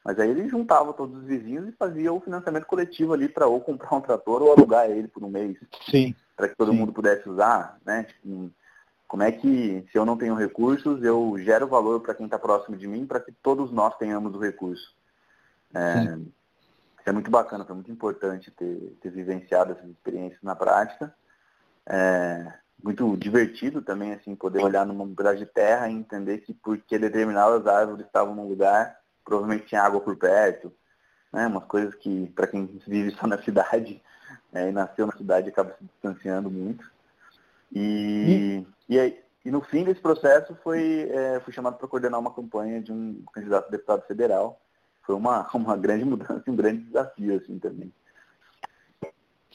[0.06, 3.60] Mas aí ele juntava todos os vizinhos e fazia o financiamento coletivo ali para ou
[3.60, 5.58] comprar um trator ou alugar ele por um mês.
[5.90, 6.14] Sim.
[6.36, 6.78] Para que todo Sim.
[6.78, 8.04] mundo pudesse usar, né?
[8.04, 8.52] Tipo,
[9.08, 12.76] como é que, se eu não tenho recursos, eu gero valor para quem está próximo
[12.76, 14.94] de mim para que todos nós tenhamos o recurso.
[15.74, 21.12] É, isso é muito bacana, foi muito importante ter, ter vivenciado essas experiências na prática.
[21.84, 26.96] É, muito divertido também, assim, poder olhar numa pedaço de terra e entender que porque
[26.96, 28.96] determinadas árvores estavam num lugar,
[29.26, 30.72] provavelmente tinha água por perto,
[31.32, 31.48] né?
[31.48, 34.00] Umas coisas que, para quem vive só na cidade
[34.54, 36.88] é, e nasceu na cidade, acaba se distanciando muito.
[37.74, 42.20] E, e, e, aí, e no fim desse processo foi, é, fui chamado para coordenar
[42.20, 44.60] uma campanha de um candidato a deputado federal.
[45.02, 47.92] Foi uma, uma grande mudança um grande desafio, assim, também.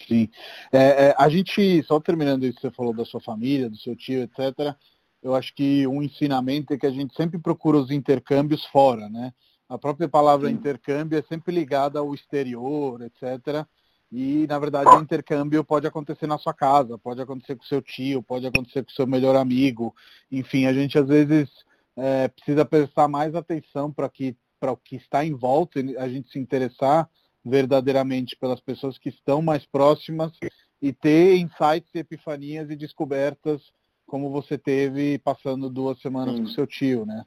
[0.08, 0.30] Sim.
[0.72, 3.96] É, é, a gente, só terminando isso que você falou da sua família, do seu
[3.96, 4.76] tio, etc.,
[5.22, 9.32] eu acho que um ensinamento é que a gente sempre procura os intercâmbios fora, né?
[9.72, 10.56] A própria palavra Sim.
[10.56, 13.66] intercâmbio é sempre ligada ao exterior, etc.
[14.12, 18.22] E, na verdade, o intercâmbio pode acontecer na sua casa, pode acontecer com seu tio,
[18.22, 19.96] pode acontecer com seu melhor amigo.
[20.30, 21.50] Enfim, a gente às vezes
[21.96, 26.38] é, precisa prestar mais atenção para que, o que está em volta, a gente se
[26.38, 27.10] interessar
[27.44, 30.34] verdadeiramente pelas pessoas que estão mais próximas
[30.82, 33.62] e ter insights, epifanias e descobertas
[34.06, 36.44] como você teve passando duas semanas Sim.
[36.44, 37.24] com seu tio, né?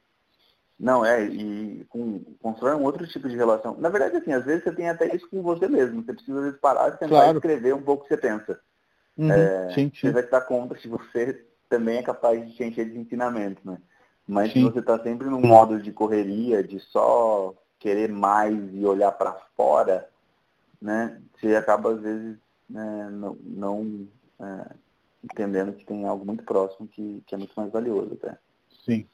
[0.79, 3.77] Não, é, e com, constrói um outro tipo de relação.
[3.79, 6.03] Na verdade, assim, às vezes você tem até isso com você mesmo.
[6.03, 7.39] Você precisa, às vezes, parar e tentar claro.
[7.39, 8.59] escrever um pouco o que você pensa.
[9.17, 10.01] Uhum, é, sim, sim.
[10.01, 13.61] Você vai se dar conta se você também é capaz de te encher de ensinamento,
[13.65, 13.79] né?
[14.27, 14.61] Mas sim.
[14.61, 19.33] se você está sempre num modo de correria, de só querer mais e olhar para
[19.57, 20.09] fora,
[20.81, 22.37] né, você acaba às vezes
[22.69, 24.09] né, não, não
[24.41, 24.75] é,
[25.23, 28.39] entendendo que tem algo muito próximo que, que é muito mais valioso até.
[28.85, 29.07] Sim.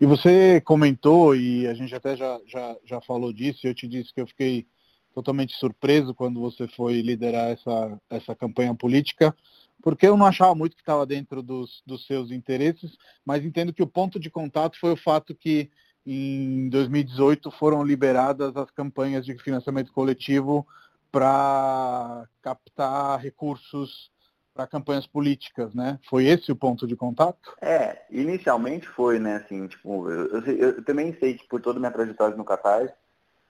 [0.00, 3.86] E você comentou, e a gente até já, já, já falou disso, e eu te
[3.86, 4.66] disse que eu fiquei
[5.14, 9.34] totalmente surpreso quando você foi liderar essa, essa campanha política,
[9.82, 13.82] porque eu não achava muito que estava dentro dos, dos seus interesses, mas entendo que
[13.82, 15.70] o ponto de contato foi o fato que
[16.06, 20.66] em 2018 foram liberadas as campanhas de financiamento coletivo
[21.12, 24.10] para captar recursos
[24.58, 26.00] para campanhas políticas, né?
[26.10, 27.54] Foi esse o ponto de contato?
[27.60, 29.36] É, inicialmente foi, né?
[29.36, 32.92] Assim, tipo, eu, eu, eu também sei que por toda minha trajetória no Catar,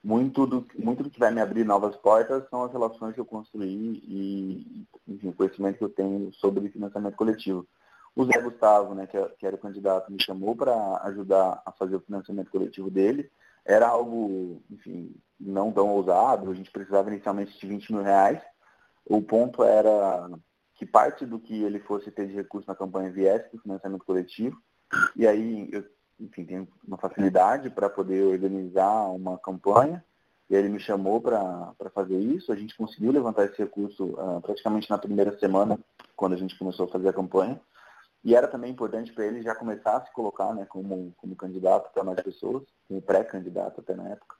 [0.04, 3.24] muito do, muito do que vai me abrir novas portas são as relações que eu
[3.24, 7.66] construí e, enfim, o conhecimento que eu tenho sobre financiamento coletivo.
[8.14, 11.72] O Zé Gustavo, né, que, é, que era o candidato, me chamou para ajudar a
[11.72, 13.30] fazer o financiamento coletivo dele.
[13.64, 18.42] Era algo, enfim, não tão ousado, a gente precisava inicialmente de 20 mil reais.
[19.06, 20.28] O ponto era
[20.78, 24.56] que parte do que ele fosse ter de recurso na campanha viesse do financiamento coletivo.
[25.16, 25.84] E aí, eu,
[26.20, 30.04] enfim, tenho uma facilidade para poder organizar uma campanha.
[30.48, 32.52] E ele me chamou para fazer isso.
[32.52, 35.78] A gente conseguiu levantar esse recurso uh, praticamente na primeira semana,
[36.16, 37.60] quando a gente começou a fazer a campanha.
[38.24, 41.92] E era também importante para ele já começar a se colocar né, como, como candidato
[41.92, 44.36] para mais pessoas, como pré-candidato até na época.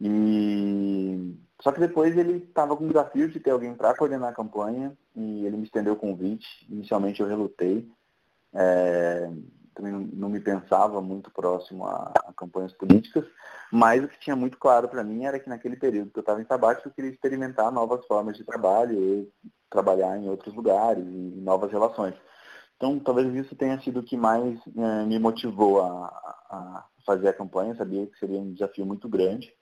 [0.00, 4.34] E só que depois ele estava com o desafio de ter alguém para coordenar a
[4.34, 6.46] campanha e ele me estendeu o convite.
[6.68, 7.88] Inicialmente eu relutei.
[8.52, 9.30] É,
[9.72, 13.24] também não me pensava muito próximo a, a, campanhas políticas,
[13.70, 16.42] mas o que tinha muito claro para mim era que naquele período que eu estava
[16.42, 19.32] em sabático eu queria experimentar novas formas de trabalho e
[19.70, 22.14] trabalhar em outros lugares e novas relações.
[22.76, 26.06] Então, talvez isso tenha sido o que mais é, me motivou a,
[26.50, 27.76] a fazer a campanha.
[27.76, 29.54] Sabia que seria um desafio muito grande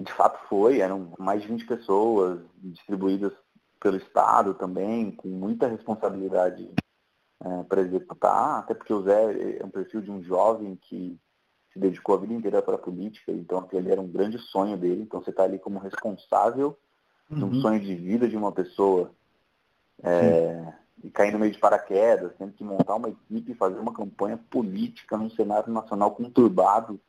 [0.00, 3.32] de fato foi, eram mais de 20 pessoas distribuídas
[3.80, 6.70] pelo Estado também, com muita responsabilidade
[7.42, 11.18] é, para executar, até porque o Zé é um perfil de um jovem que
[11.72, 15.02] se dedicou a vida inteira para a política, então aquele era um grande sonho dele,
[15.02, 16.76] então você está ali como responsável
[17.30, 17.36] uhum.
[17.36, 17.60] de um uhum.
[17.60, 19.10] sonho de vida de uma pessoa
[20.02, 23.92] é, e cair no meio de paraquedas, tendo que montar uma equipe e fazer uma
[23.92, 27.00] campanha política num cenário nacional conturbado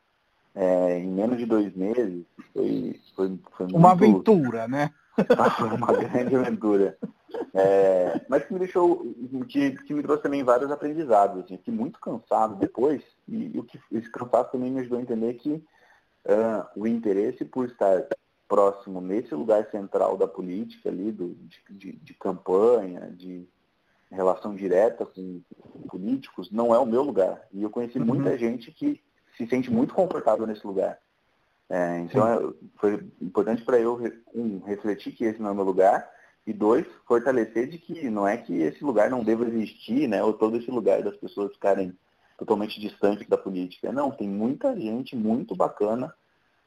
[0.54, 4.32] é, em menos de dois meses, foi, foi, foi Uma muito...
[4.32, 4.90] aventura, né?
[5.58, 6.98] foi uma grande aventura.
[7.54, 9.14] É, mas que me deixou,
[9.48, 11.44] que, que, me trouxe também vários aprendizados.
[11.44, 15.02] Assim, fiquei muito cansado depois, e, e o que esse cansaço também me ajudou a
[15.02, 18.06] entender que uh, o interesse por estar
[18.48, 23.46] próximo nesse lugar central da política ali, do, de, de, de campanha, de
[24.10, 25.42] relação direta com
[25.88, 27.46] políticos, não é o meu lugar.
[27.52, 28.06] E eu conheci uhum.
[28.06, 29.00] muita gente que
[29.38, 30.98] se sente muito confortável nesse lugar.
[31.70, 33.98] É, então é, foi importante para eu,
[34.34, 36.10] um, refletir que esse não é o meu lugar,
[36.46, 40.32] e dois, fortalecer de que não é que esse lugar não deva existir, né, ou
[40.32, 41.96] todo esse lugar das pessoas ficarem
[42.38, 43.92] totalmente distantes da política.
[43.92, 46.12] Não, tem muita gente muito bacana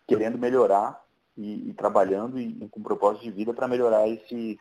[0.08, 1.02] querendo melhorar
[1.36, 4.60] e, e trabalhando e, e, com propósito de vida para melhorar esse,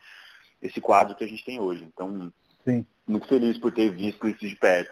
[0.61, 1.83] esse quadro que a gente tem hoje.
[1.83, 2.31] Então,
[2.65, 2.85] Sim.
[3.07, 4.91] muito feliz por ter visto isso de perto.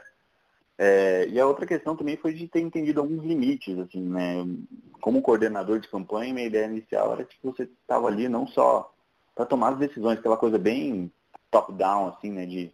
[0.82, 4.48] É, e a outra questão também foi de ter entendido alguns limites, assim, né?
[5.02, 8.90] Como coordenador de campanha, minha ideia inicial era que você estava ali não só
[9.36, 11.12] para tomar as decisões, aquela coisa bem
[11.52, 12.46] top-down, assim, né?
[12.46, 12.72] De,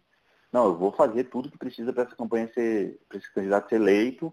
[0.52, 3.74] não, eu vou fazer tudo que precisa para essa campanha ser, para esse candidato ser
[3.74, 4.32] eleito,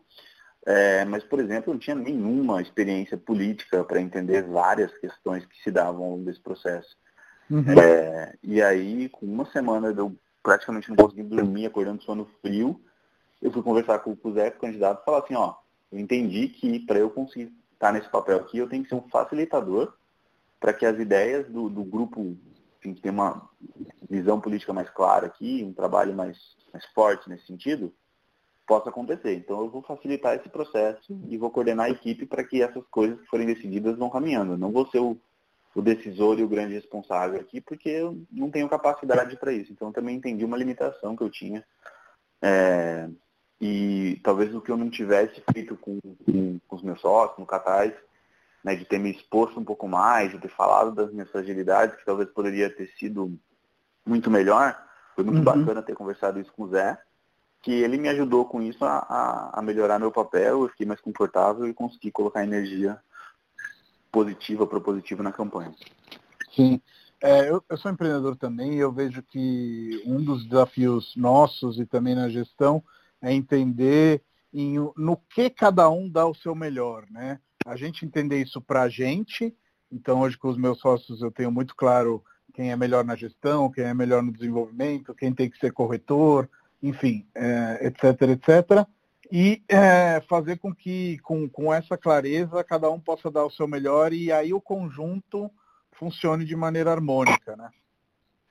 [0.67, 5.59] é, mas, por exemplo, eu não tinha nenhuma experiência política para entender várias questões que
[5.63, 6.95] se davam ao longo desse processo.
[7.49, 7.65] Uhum.
[7.71, 12.79] É, e aí, com uma semana, eu praticamente não consegui dormir, acordando sono frio,
[13.43, 15.55] eu fui conversar com o Zé, com o candidato, e falar assim, ó,
[15.91, 19.09] eu entendi que para eu conseguir estar nesse papel aqui, eu tenho que ser um
[19.09, 19.93] facilitador
[20.61, 22.37] para que as ideias do, do grupo,
[22.79, 23.49] enfim, que tem uma
[24.09, 26.37] visão política mais clara aqui, um trabalho mais,
[26.71, 27.93] mais forte nesse sentido,
[28.65, 29.35] possa acontecer.
[29.35, 33.19] Então eu vou facilitar esse processo e vou coordenar a equipe para que essas coisas
[33.19, 34.53] que forem decididas vão caminhando.
[34.53, 35.19] Eu não vou ser o,
[35.75, 39.73] o decisor e o grande responsável aqui, porque eu não tenho capacidade para isso.
[39.73, 41.61] Então eu também entendi uma limitação que eu tinha
[42.41, 43.09] é,
[43.65, 47.45] e talvez o que eu não tivesse feito com, com, com os meus sócios, no
[47.45, 47.93] Catais,
[48.61, 52.03] né, de ter me exposto um pouco mais, de ter falado das minhas fragilidades, que
[52.03, 53.39] talvez poderia ter sido
[54.05, 54.77] muito melhor.
[55.15, 55.45] Foi muito uhum.
[55.45, 57.01] bacana ter conversado isso com o Zé,
[57.61, 60.99] que ele me ajudou com isso a, a, a melhorar meu papel, eu fiquei mais
[60.99, 62.99] confortável e consegui colocar energia
[64.11, 65.73] positiva, propositiva na campanha.
[66.53, 66.81] Sim.
[67.21, 71.85] É, eu, eu, sou empreendedor também e eu vejo que um dos desafios nossos e
[71.85, 72.83] também na gestão
[73.23, 74.21] é entender
[74.53, 77.39] em, no que cada um dá o seu melhor, né?
[77.65, 79.55] A gente entender isso para a gente,
[79.91, 83.71] então hoje com os meus sócios eu tenho muito claro quem é melhor na gestão,
[83.71, 86.49] quem é melhor no desenvolvimento, quem tem que ser corretor,
[86.81, 88.87] enfim, é, etc, etc.
[89.31, 93.67] E é, fazer com que, com, com essa clareza, cada um possa dar o seu
[93.67, 95.49] melhor e aí o conjunto
[95.93, 97.69] funcione de maneira harmônica, né?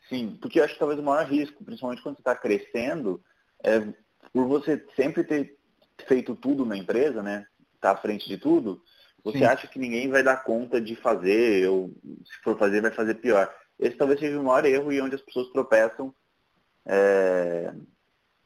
[0.09, 3.23] Sim, porque eu acho que talvez o maior risco, principalmente quando você está crescendo,
[3.63, 3.93] é
[4.33, 5.57] por você sempre ter
[6.07, 7.47] feito tudo na empresa, né?
[7.81, 8.83] Tá à frente de tudo,
[9.25, 9.45] você Sim.
[9.45, 11.91] acha que ninguém vai dar conta de fazer, ou
[12.25, 13.53] se for fazer, vai fazer pior.
[13.79, 16.15] esse talvez seja o maior erro e onde as pessoas tropeçam
[16.85, 17.73] é,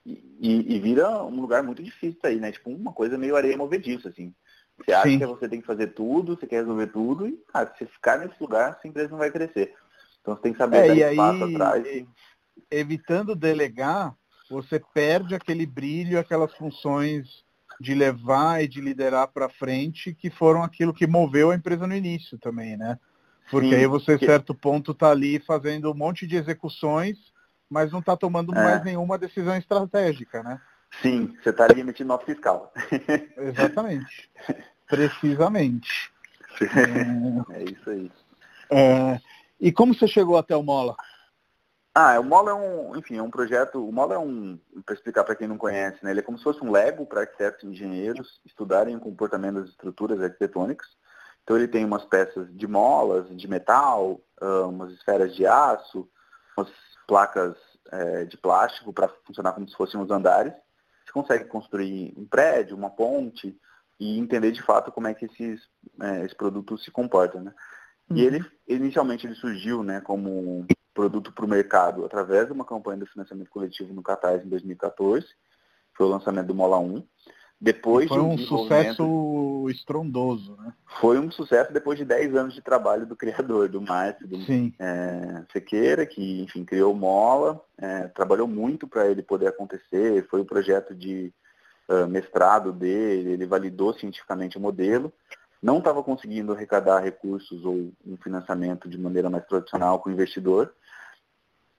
[0.05, 2.53] e, e, vira um lugar muito difícil aí, né?
[2.53, 4.33] Tipo, uma coisa meio areia movediça, assim.
[4.79, 5.18] Você acha Sim.
[5.18, 8.35] que você tem que fazer tudo, você quer resolver tudo, e cara, se ficar nesse
[8.39, 9.74] lugar, a empresa não vai crescer.
[10.20, 11.87] Então você tem que saber é, dar espaço aí, atrás.
[11.87, 12.09] E...
[12.70, 14.14] Evitando delegar,
[14.51, 17.44] você perde aquele brilho, aquelas funções
[17.80, 21.94] de levar e de liderar para frente, que foram aquilo que moveu a empresa no
[21.94, 22.99] início também, né?
[23.51, 27.16] Porque Sim, aí você, a certo ponto, está ali fazendo um monte de execuções,
[27.68, 28.62] mas não está tomando é.
[28.62, 30.61] mais nenhuma decisão estratégica, né?
[31.03, 32.72] Sim, você está ali emitindo nota fiscal.
[33.36, 34.30] Exatamente.
[34.88, 36.14] Precisamente.
[36.59, 38.11] É, é isso aí.
[38.70, 39.20] É,
[39.61, 40.97] e como você chegou até o Mola?
[41.99, 45.24] Ah, o Mola é um, enfim, é um projeto, o Mola é um, para explicar
[45.24, 47.68] para quem não conhece, né, ele é como se fosse um Lego para arquitetos e
[47.68, 50.86] engenheiros estudarem o comportamento das estruturas arquitetônicas.
[51.42, 56.07] Então ele tem umas peças de molas, de metal, ah, umas esferas de aço,
[56.55, 56.70] umas
[57.09, 57.57] placas
[57.90, 60.53] é, de plástico para funcionar como se fossem os andares.
[61.07, 63.59] Você consegue construir um prédio, uma ponte
[63.99, 65.62] e entender de fato como é que esses,
[66.03, 67.55] é, esse produto se comporta, né?
[68.11, 68.18] Uhum.
[68.18, 70.66] E ele, inicialmente, ele surgiu né, como
[70.97, 75.26] produto para o mercado através de uma campanha de financiamento coletivo no Catarse em 2014.
[75.94, 77.05] Foi o lançamento do Mola 1.
[77.59, 80.74] Depois foi um sucesso estrondoso, né?
[81.01, 84.36] Foi um sucesso depois de 10 anos de trabalho do criador, do Márcio, do
[84.78, 90.42] é, Sequeira, que, enfim, criou o Mola, é, trabalhou muito para ele poder acontecer, foi
[90.42, 91.32] o projeto de
[91.88, 95.11] uh, mestrado dele, ele validou cientificamente o modelo,
[95.62, 100.72] não estava conseguindo arrecadar recursos ou um financiamento de maneira mais tradicional com o investidor,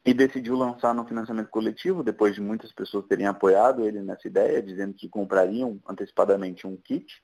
[0.07, 4.63] e decidiu lançar no financiamento coletivo, depois de muitas pessoas terem apoiado ele nessa ideia,
[4.63, 7.21] dizendo que comprariam antecipadamente um kit.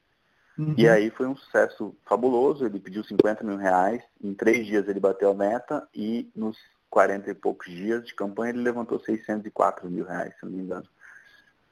[0.58, 0.76] Uhum.
[0.78, 5.00] E aí foi um sucesso fabuloso, ele pediu 50 mil reais, em três dias ele
[5.00, 6.58] bateu a meta e nos
[6.90, 10.88] 40 e poucos dias de campanha ele levantou 604 mil reais, se não me engano,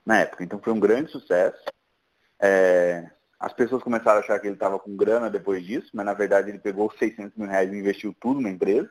[0.06, 0.46] na época.
[0.46, 1.62] Então foi um grande sucesso.
[2.40, 3.12] É...
[3.38, 6.50] As pessoas começaram a achar que ele estava com grana depois disso, mas na verdade
[6.50, 8.90] ele pegou 600 mil reais e investiu tudo na empresa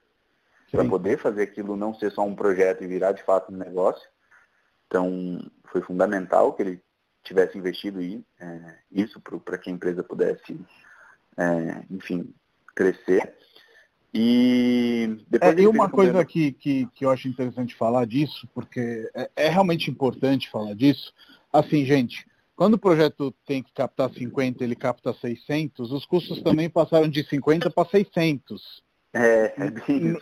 [0.70, 4.08] para poder fazer aquilo não ser só um projeto e virar de fato um negócio.
[4.86, 6.82] Então, foi fundamental que ele
[7.22, 10.58] tivesse investido em, é, isso para que a empresa pudesse,
[11.36, 12.32] é, enfim,
[12.74, 13.34] crescer.
[14.12, 19.08] E depois é, e uma coisa que, que, que eu acho interessante falar disso, porque
[19.14, 21.12] é, é, realmente importante falar disso.
[21.52, 26.68] Assim, gente, quando o projeto tem que captar 50, ele capta 600, os custos também
[26.68, 28.82] passaram de 50 para 600.
[29.12, 30.16] É, é bem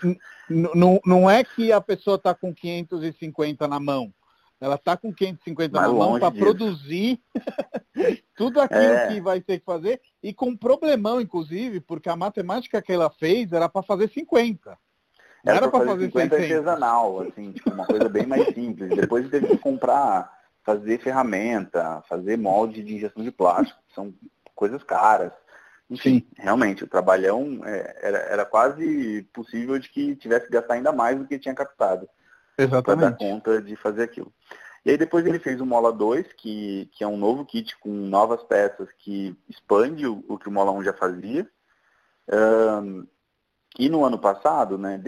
[0.49, 4.12] não, não é que a pessoa está com 550 na mão.
[4.61, 7.20] Ela está com 550 Mas na mão para produzir
[8.34, 9.09] tudo aquilo é.
[9.09, 13.09] que vai ter que fazer e com um problemão, inclusive, porque a matemática que ela
[13.09, 14.76] fez era para fazer 50.
[15.45, 18.97] Não era, para fazer, fazer 50 artesanal, assim, tipo, uma coisa bem mais simples.
[18.97, 20.32] Depois teve que comprar,
[20.64, 24.12] fazer ferramenta, fazer molde de injeção de plástico, são
[24.57, 25.32] coisas caras.
[25.91, 26.26] Enfim, Sim.
[26.36, 31.18] realmente, o trabalhão é, era, era quase possível de que tivesse que gastar ainda mais
[31.18, 32.09] do que tinha captado.
[32.59, 32.84] Exatamente.
[32.84, 34.32] Para dar conta de fazer aquilo.
[34.84, 37.91] E aí depois ele fez o Mola 2, que, que é um novo kit com
[37.91, 41.49] novas peças que expande o, o que o Mola 1 já fazia.
[42.30, 43.07] Um,
[43.78, 45.01] e no ano passado, né,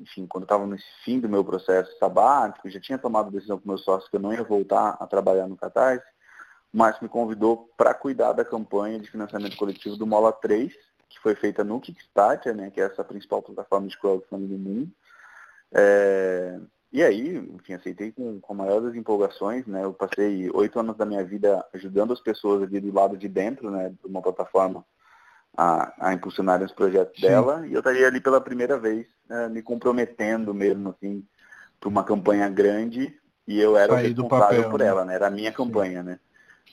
[0.00, 3.58] enfim, quando eu estava no fim do meu processo sabático, já tinha tomado a decisão
[3.58, 6.06] com meus sócios que eu não ia voltar a trabalhar no Catarse,
[6.74, 10.74] o Márcio me convidou para cuidar da campanha de financiamento coletivo do Mola 3,
[11.08, 14.90] que foi feita no Kickstarter, né, que é essa principal plataforma de crowdfunding do mundo.
[15.72, 16.58] É,
[16.92, 19.84] e aí, enfim, aceitei com, com a maior das empolgações, né?
[19.84, 23.70] Eu passei oito anos da minha vida ajudando as pessoas ali do lado de dentro,
[23.70, 24.84] né, de uma plataforma
[25.56, 27.28] a, a impulsionar os projetos Sim.
[27.28, 31.24] dela, e eu estaria ali pela primeira vez, né, me comprometendo mesmo, assim,
[31.78, 33.16] para uma campanha grande,
[33.46, 34.86] e eu era Sair responsável papel, por né?
[34.86, 35.14] ela, né?
[35.14, 36.08] Era a minha campanha, Sim.
[36.08, 36.20] né?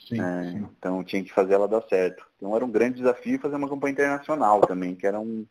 [0.08, 0.68] Sim, é, sim.
[0.78, 2.26] Então tinha que fazer ela dar certo.
[2.38, 5.46] Então era um grande desafio fazer uma campanha internacional também, que era um,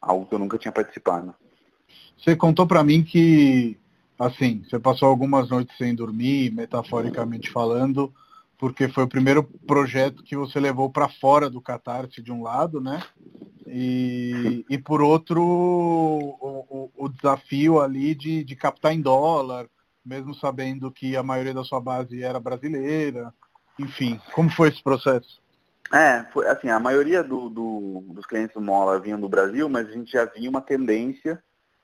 [0.00, 1.34] algo que eu nunca tinha participado.
[2.18, 3.76] Você contou para mim que,
[4.18, 8.12] assim, você passou algumas noites sem dormir, metaforicamente falando,
[8.58, 12.80] porque foi o primeiro projeto que você levou para fora do Catarse de um lado,
[12.80, 13.02] né?
[13.66, 19.68] E, e por outro, o, o, o desafio ali de, de captar em dólar,
[20.04, 23.32] mesmo sabendo que a maioria da sua base era brasileira.
[23.78, 25.42] Enfim, como foi esse processo?
[25.92, 29.88] É, foi assim, a maioria do, do, dos clientes do Mola vinham do Brasil, mas
[29.88, 31.42] a gente já via uma tendência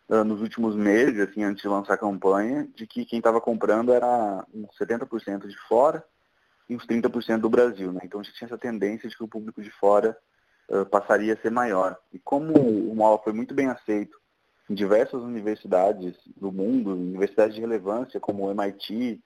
[0.08, 3.92] uh, nos últimos meses, assim, antes de lançar a campanha, de que quem estava comprando
[3.92, 6.04] era uns 70% de fora
[6.68, 8.00] e uns 30% do Brasil, né?
[8.04, 10.16] Então a gente tinha essa tendência de que o público de fora
[10.68, 11.96] uh, passaria a ser maior.
[12.12, 14.18] E como o Mola foi muito bem aceito
[14.68, 19.20] em diversas universidades do mundo, universidades de relevância como o MIT,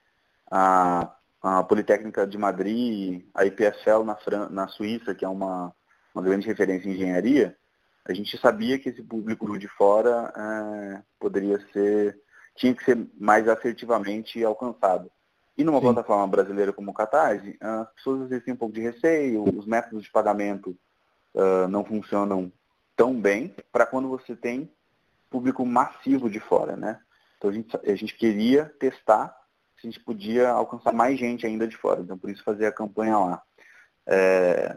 [0.51, 1.15] a,
[1.45, 5.75] a Politécnica de Madrid, a IPFL na, Fran na Suíça, que é uma,
[6.15, 7.55] uma grande referência em engenharia,
[8.03, 12.19] a gente sabia que esse público de fora é, poderia ser,
[12.57, 15.11] tinha que ser mais assertivamente alcançado.
[15.57, 15.85] E numa Sim.
[15.85, 19.67] plataforma brasileira como o Catarse, as pessoas às vezes têm um pouco de receio, os
[19.67, 20.75] métodos de pagamento
[21.35, 22.51] uh, não funcionam
[22.97, 24.73] tão bem para quando você tem
[25.29, 26.99] público massivo de fora, né?
[27.37, 29.44] Então a gente, a gente queria testar
[29.85, 32.01] se a gente podia alcançar mais gente ainda de fora.
[32.01, 33.43] Então por isso fazer a campanha lá.
[34.07, 34.77] É,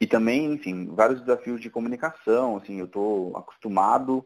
[0.00, 4.24] e também, enfim, vários desafios de comunicação, assim, eu estou acostumado,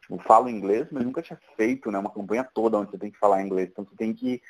[0.00, 3.18] tipo, falo inglês, mas nunca tinha feito né, uma campanha toda onde você tem que
[3.18, 3.68] falar inglês.
[3.70, 4.42] Então você tem que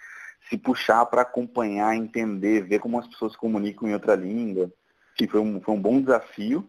[0.48, 4.72] se puxar para acompanhar, entender, ver como as pessoas comunicam em outra língua.
[5.14, 6.68] Enfim, foi um, foi um bom desafio.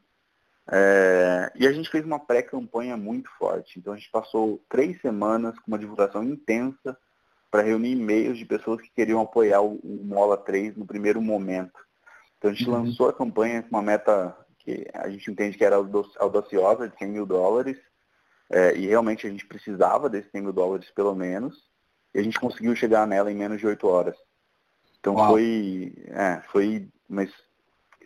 [0.70, 3.80] É, e a gente fez uma pré-campanha muito forte.
[3.80, 6.97] Então a gente passou três semanas com uma divulgação intensa
[7.53, 11.79] para reunir e-mails de pessoas que queriam apoiar o, o Mola 3 no primeiro momento.
[12.35, 12.81] Então a gente uhum.
[12.81, 17.07] lançou a campanha com uma meta que a gente entende que era audaciosa, de 100
[17.09, 17.77] mil dólares,
[18.49, 21.55] é, e realmente a gente precisava desses 100 mil dólares pelo menos,
[22.11, 24.17] e a gente conseguiu chegar nela em menos de 8 horas.
[24.99, 25.33] Então Uau.
[25.33, 27.31] foi, é, foi, mas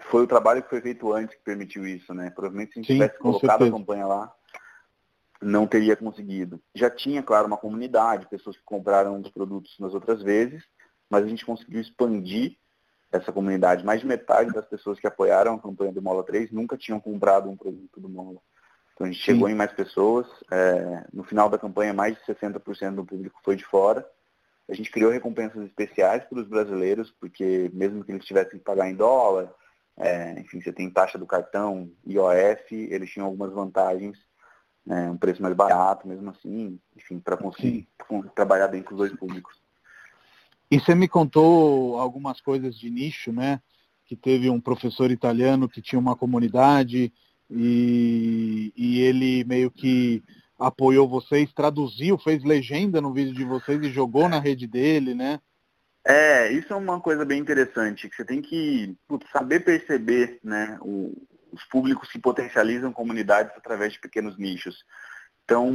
[0.09, 2.31] foi o trabalho que foi feito antes que permitiu isso, né?
[2.31, 3.69] Provavelmente se a gente Sim, tivesse colocado certeza.
[3.69, 4.33] a campanha lá,
[5.41, 6.61] não teria conseguido.
[6.73, 10.63] Já tinha, claro, uma comunidade, pessoas que compraram os produtos nas outras vezes,
[11.09, 12.57] mas a gente conseguiu expandir
[13.11, 13.85] essa comunidade.
[13.85, 17.49] Mais de metade das pessoas que apoiaram a campanha do Mola 3 nunca tinham comprado
[17.49, 18.39] um produto do Mola.
[18.93, 19.33] Então a gente Sim.
[19.33, 20.27] chegou em mais pessoas.
[20.51, 24.07] É, no final da campanha, mais de 60% do público foi de fora.
[24.69, 28.89] A gente criou recompensas especiais para os brasileiros, porque mesmo que eles tivessem que pagar
[28.89, 29.53] em dólar,
[29.97, 34.17] é, enfim, você tem taxa do cartão, IOF, eles tinham algumas vantagens,
[34.87, 38.23] né, um preço mais barato mesmo assim, enfim, para conseguir Sim.
[38.33, 39.53] trabalhar bem com os dois públicos.
[40.71, 43.59] E você me contou algumas coisas de nicho, né?
[44.05, 47.11] Que teve um professor italiano que tinha uma comunidade
[47.49, 50.23] e, e ele meio que
[50.57, 55.39] apoiou vocês, traduziu, fez legenda no vídeo de vocês e jogou na rede dele, né?
[56.05, 60.77] É, isso é uma coisa bem interessante, que você tem que putz, saber perceber né,
[60.81, 61.13] o,
[61.57, 64.85] os públicos que potencializam comunidades através de pequenos nichos.
[65.43, 65.71] Então,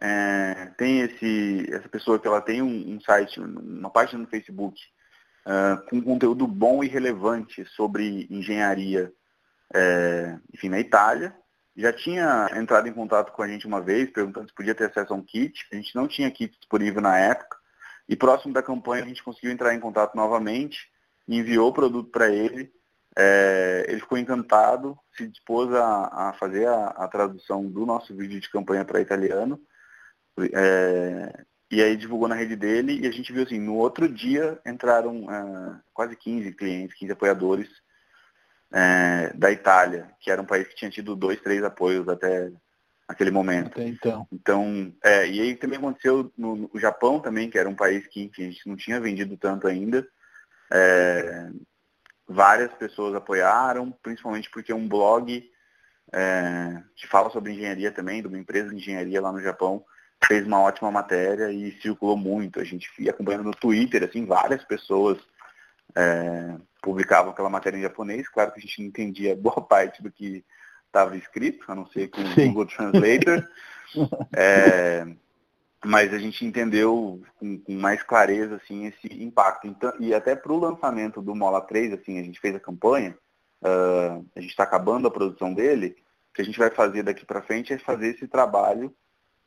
[0.00, 4.80] é, tem esse, essa pessoa que ela tem um, um site, uma página no Facebook,
[5.46, 9.12] uh, com conteúdo bom e relevante sobre engenharia,
[9.74, 11.34] é, enfim, na Itália.
[11.74, 15.12] Já tinha entrado em contato com a gente uma vez, perguntando se podia ter acesso
[15.12, 15.66] a um kit.
[15.72, 17.56] A gente não tinha kit disponível na época.
[18.08, 20.90] E próximo da campanha a gente conseguiu entrar em contato novamente,
[21.26, 22.70] enviou o produto para ele
[23.16, 28.40] é, ele ficou encantado, se dispôs a, a fazer a, a, tradução do nosso vídeo
[28.40, 29.60] de campanha para italiano.
[30.54, 34.58] É, e aí divulgou na rede dele e a gente viu assim, no outro dia
[34.66, 37.68] entraram é, quase 15 clientes, 15 apoiadores
[38.72, 42.50] é, da Itália, que era um país que tinha tido dois, três apoios até
[43.08, 43.68] aquele momento.
[43.68, 44.26] Até então.
[44.32, 48.30] Então, é, e aí também aconteceu no, no, Japão também, que era um país que
[48.38, 50.06] a gente não tinha vendido tanto ainda.
[50.72, 51.50] É,
[52.30, 55.50] várias pessoas apoiaram, principalmente porque um blog
[56.12, 59.84] é, que fala sobre engenharia também, de uma empresa de engenharia lá no Japão,
[60.24, 62.60] fez uma ótima matéria e circulou muito.
[62.60, 65.18] A gente ia acompanhando no Twitter, assim, várias pessoas
[65.96, 68.28] é, publicavam aquela matéria em japonês.
[68.28, 70.44] Claro que a gente não entendia boa parte do que
[70.86, 73.48] estava escrito, a não ser com o Google Translator.
[74.36, 75.06] é,
[75.84, 79.66] mas a gente entendeu com, com, mais clareza assim esse impacto.
[79.66, 83.16] Então, e até para o lançamento do Mola 3, assim, a gente fez a campanha,
[83.62, 85.96] uh, a gente está acabando a produção dele,
[86.30, 88.94] o que a gente vai fazer daqui para frente é fazer esse trabalho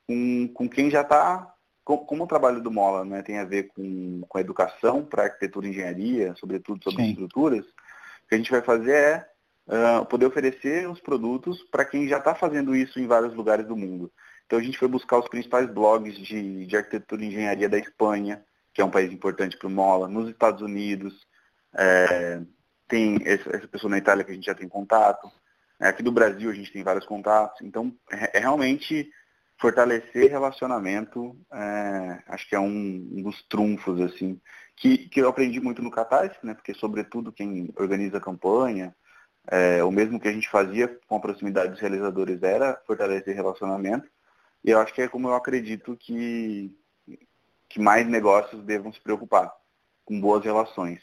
[0.08, 1.50] com, com quem já está.
[1.86, 5.70] Como o trabalho do Mola né, tem a ver com, com educação para arquitetura e
[5.70, 7.10] engenharia, sobretudo sobre Sim.
[7.10, 9.30] estruturas, o que a gente vai fazer é
[9.68, 13.76] uh, poder oferecer os produtos para quem já está fazendo isso em vários lugares do
[13.76, 14.10] mundo.
[14.54, 18.46] Então a gente foi buscar os principais blogs de, de arquitetura e engenharia da Espanha,
[18.72, 21.26] que é um país importante para o Mola, nos Estados Unidos,
[21.76, 22.40] é,
[22.88, 25.28] tem essa pessoa na Itália que a gente já tem contato,
[25.80, 29.10] é, aqui do Brasil a gente tem vários contatos, então é, é realmente
[29.60, 34.40] fortalecer relacionamento, é, acho que é um, um, dos trunfos, assim,
[34.78, 38.96] que, que eu aprendi muito no Catarse, né, porque sobretudo quem organiza a campanha,
[39.48, 44.08] é, o mesmo que a gente fazia com a proximidade dos realizadores era fortalecer relacionamento,
[44.64, 46.76] e eu acho que é como eu acredito que,
[47.68, 49.52] que mais negócios devam se preocupar,
[50.06, 51.02] com boas relações.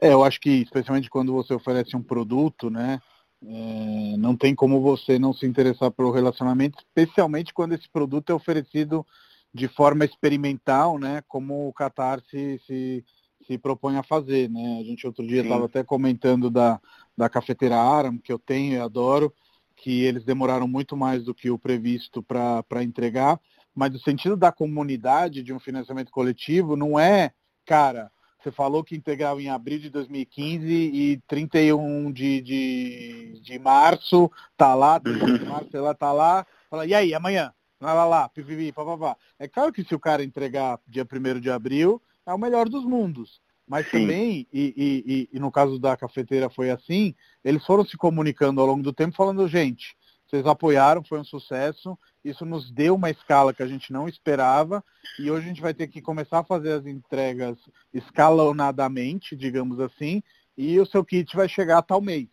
[0.00, 3.00] É, eu acho que especialmente quando você oferece um produto, né?
[3.42, 8.34] É, não tem como você não se interessar pelo relacionamento, especialmente quando esse produto é
[8.34, 9.06] oferecido
[9.52, 11.22] de forma experimental, né?
[11.28, 13.04] Como o Qatar se, se,
[13.46, 14.78] se propõe a fazer, né?
[14.80, 16.80] A gente outro dia estava até comentando da,
[17.16, 19.32] da cafeteira Aram, que eu tenho e adoro,
[19.76, 23.38] que eles demoraram muito mais do que o previsto para entregar,
[23.74, 27.32] mas o sentido da comunidade de um financiamento coletivo não é,
[27.66, 28.10] cara,
[28.46, 34.74] você falou que integrava em abril de 2015 e 31 de, de, de março, tá
[34.74, 37.52] lá, 31 de março, sei lá, tá lá, fala, e aí, amanhã?
[37.80, 39.16] Lá, lá, lá, pipipi, papapá.
[39.38, 42.84] É claro que se o cara entregar dia 1 de abril, é o melhor dos
[42.84, 43.40] mundos.
[43.66, 44.00] Mas Sim.
[44.02, 47.14] também, e, e, e, no caso da cafeteira foi assim,
[47.44, 49.96] eles foram se comunicando ao longo do tempo falando, gente,
[50.26, 54.84] vocês apoiaram, foi um sucesso, isso nos deu uma escala que a gente não esperava
[55.18, 57.58] e hoje a gente vai ter que começar a fazer as entregas
[57.92, 60.22] escalonadamente, digamos assim,
[60.56, 62.28] e o seu kit vai chegar a tal mês.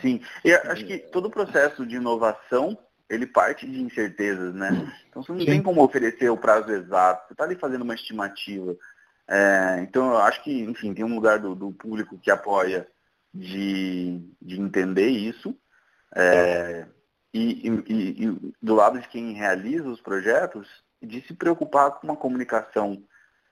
[0.00, 2.76] Sim, e acho que todo o processo de inovação
[3.08, 4.70] ele parte de incertezas, né?
[5.08, 5.46] Então você não Sim.
[5.46, 8.74] tem como oferecer o prazo exato, você está ali fazendo uma estimativa.
[9.34, 12.86] É, então eu acho que, enfim, tem um lugar do, do público que apoia
[13.32, 15.56] de, de entender isso.
[16.14, 16.86] É,
[17.32, 20.68] e, e, e, do lado de quem realiza os projetos,
[21.00, 23.02] de se preocupar com uma comunicação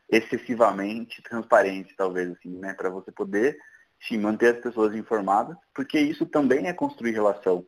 [0.07, 2.75] excessivamente transparente, talvez, assim, né?
[2.75, 3.57] Para você poder
[4.07, 7.65] sim, manter as pessoas informadas, porque isso também é construir relação.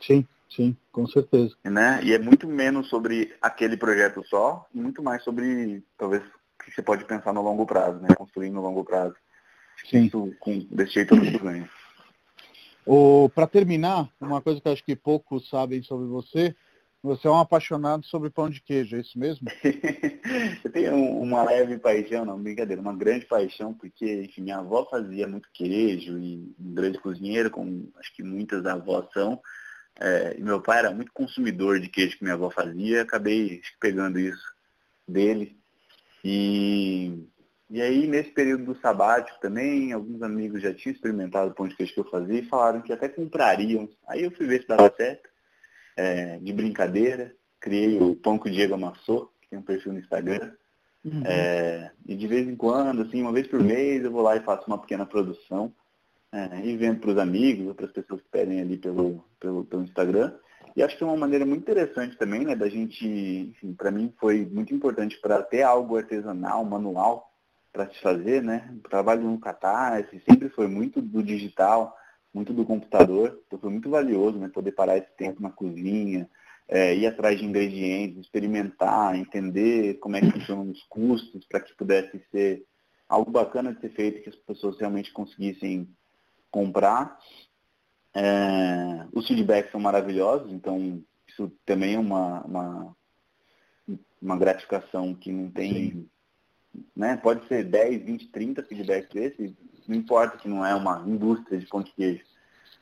[0.00, 0.26] Sim.
[0.48, 1.56] Sim, com certeza.
[1.64, 2.00] Né?
[2.04, 6.22] E é muito menos sobre aquele projeto só, e muito mais sobre, talvez,
[6.64, 8.08] que você pode pensar no longo prazo, né?
[8.16, 9.14] Construir no longo prazo.
[9.88, 10.04] Sim.
[10.04, 11.68] Isso, com, desse jeito, muito ganha.
[13.34, 16.54] Para terminar, uma coisa que eu acho que poucos sabem sobre você,
[17.02, 19.46] você é um apaixonado sobre pão de queijo, é isso mesmo?
[20.64, 25.28] eu tenho uma leve paixão, não, brincadeira, uma grande paixão, porque, enfim, minha avó fazia
[25.28, 29.38] muito queijo e um grande cozinheiro, como acho que muitas avós são.
[30.00, 34.18] É, e meu pai era muito consumidor de queijo que minha avó fazia, acabei pegando
[34.18, 34.42] isso
[35.06, 35.58] dele.
[36.24, 37.28] E,
[37.68, 41.76] e aí, nesse período do sabático também, alguns amigos já tinham experimentado o pão de
[41.76, 43.88] queijo que eu fazia e falaram que até comprariam.
[44.08, 45.28] Aí eu fui ver se dava certo,
[45.96, 47.34] é, de brincadeira.
[47.60, 50.52] Criei o pão que o Diego amassou, que tem um perfil no Instagram.
[51.04, 51.22] Uhum.
[51.26, 54.40] É, e de vez em quando, assim, uma vez por mês, eu vou lá e
[54.40, 55.74] faço uma pequena produção
[56.32, 60.34] é, e vendo para os amigos, outras pessoas que pedem ali pelo, pelo, pelo Instagram.
[60.76, 64.12] E acho que é uma maneira muito interessante também, né, da gente, enfim, para mim
[64.18, 67.30] foi muito importante para ter algo artesanal, manual,
[67.72, 68.72] para se fazer, né?
[68.88, 71.96] Trabalho no Catarse sempre foi muito do digital,
[72.32, 76.28] muito do computador, então foi muito valioso, né, poder parar esse tempo na cozinha,
[76.68, 81.74] é, ir atrás de ingredientes, experimentar, entender como é que funcionam os custos, para que
[81.76, 82.64] pudesse ser
[83.08, 85.88] algo bacana de ser feito, que as pessoas realmente conseguissem
[86.50, 87.18] comprar.
[88.14, 92.96] É, os feedbacks são maravilhosos, então isso também é uma, uma,
[94.22, 96.08] uma gratificação que não tem.
[96.96, 97.16] Né?
[97.16, 99.52] Pode ser 10, 20, 30 feedbacks desses,
[99.86, 102.24] não importa que não é uma indústria de pão de queijo.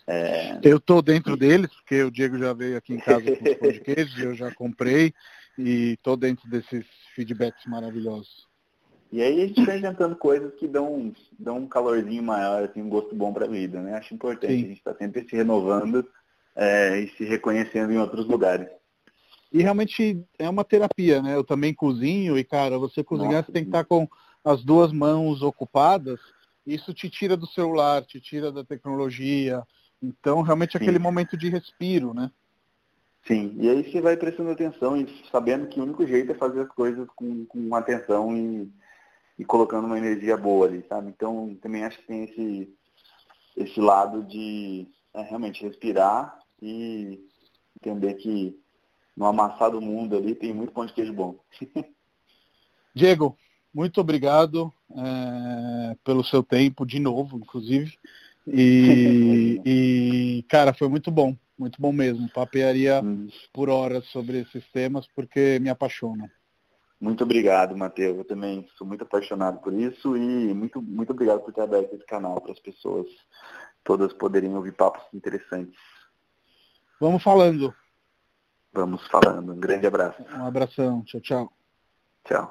[0.06, 0.58] É...
[0.62, 3.72] Eu estou dentro deles, porque o Diego já veio aqui em casa com os pão
[3.72, 5.14] de queijo, eu já comprei
[5.58, 8.51] e estou dentro desses feedbacks maravilhosos.
[9.12, 12.88] E aí a gente vai inventando coisas que dão, dão um calorzinho maior, assim, um
[12.88, 13.94] gosto bom para a vida, né?
[13.94, 14.64] Acho importante Sim.
[14.64, 16.08] a gente estar tá sempre se renovando
[16.56, 18.68] é, e se reconhecendo em outros lugares.
[19.52, 21.36] E realmente é uma terapia, né?
[21.36, 24.08] Eu também cozinho e, cara, você cozinhar, Nossa, você tem que estar tá com
[24.42, 26.18] as duas mãos ocupadas.
[26.66, 29.62] Isso te tira do celular, te tira da tecnologia.
[30.02, 32.30] Então, realmente, é aquele momento de respiro, né?
[33.26, 36.62] Sim, e aí você vai prestando atenção e sabendo que o único jeito é fazer
[36.62, 38.68] as coisas com, com atenção e
[39.42, 41.08] e colocando uma energia boa ali, sabe?
[41.08, 42.72] Então também acho que tem esse,
[43.56, 47.18] esse lado de é, realmente respirar e
[47.76, 48.56] entender que
[49.16, 51.40] no amassar do mundo ali tem muito pão de queijo bom.
[52.94, 53.36] Diego,
[53.74, 57.98] muito obrigado é, pelo seu tempo, de novo, inclusive.
[58.46, 62.28] E, e, cara, foi muito bom, muito bom mesmo.
[62.28, 63.28] Papearia hum.
[63.52, 66.30] por horas sobre esses temas, porque me apaixona.
[67.02, 68.16] Muito obrigado, Matheus.
[68.16, 72.06] Eu também sou muito apaixonado por isso e muito, muito obrigado por ter aberto esse
[72.06, 73.08] canal para as pessoas
[73.82, 75.76] todas poderem ouvir papos interessantes.
[77.00, 77.74] Vamos falando.
[78.72, 79.52] Vamos falando.
[79.52, 80.22] Um grande abraço.
[80.32, 81.02] Um abração.
[81.02, 81.52] Tchau, tchau.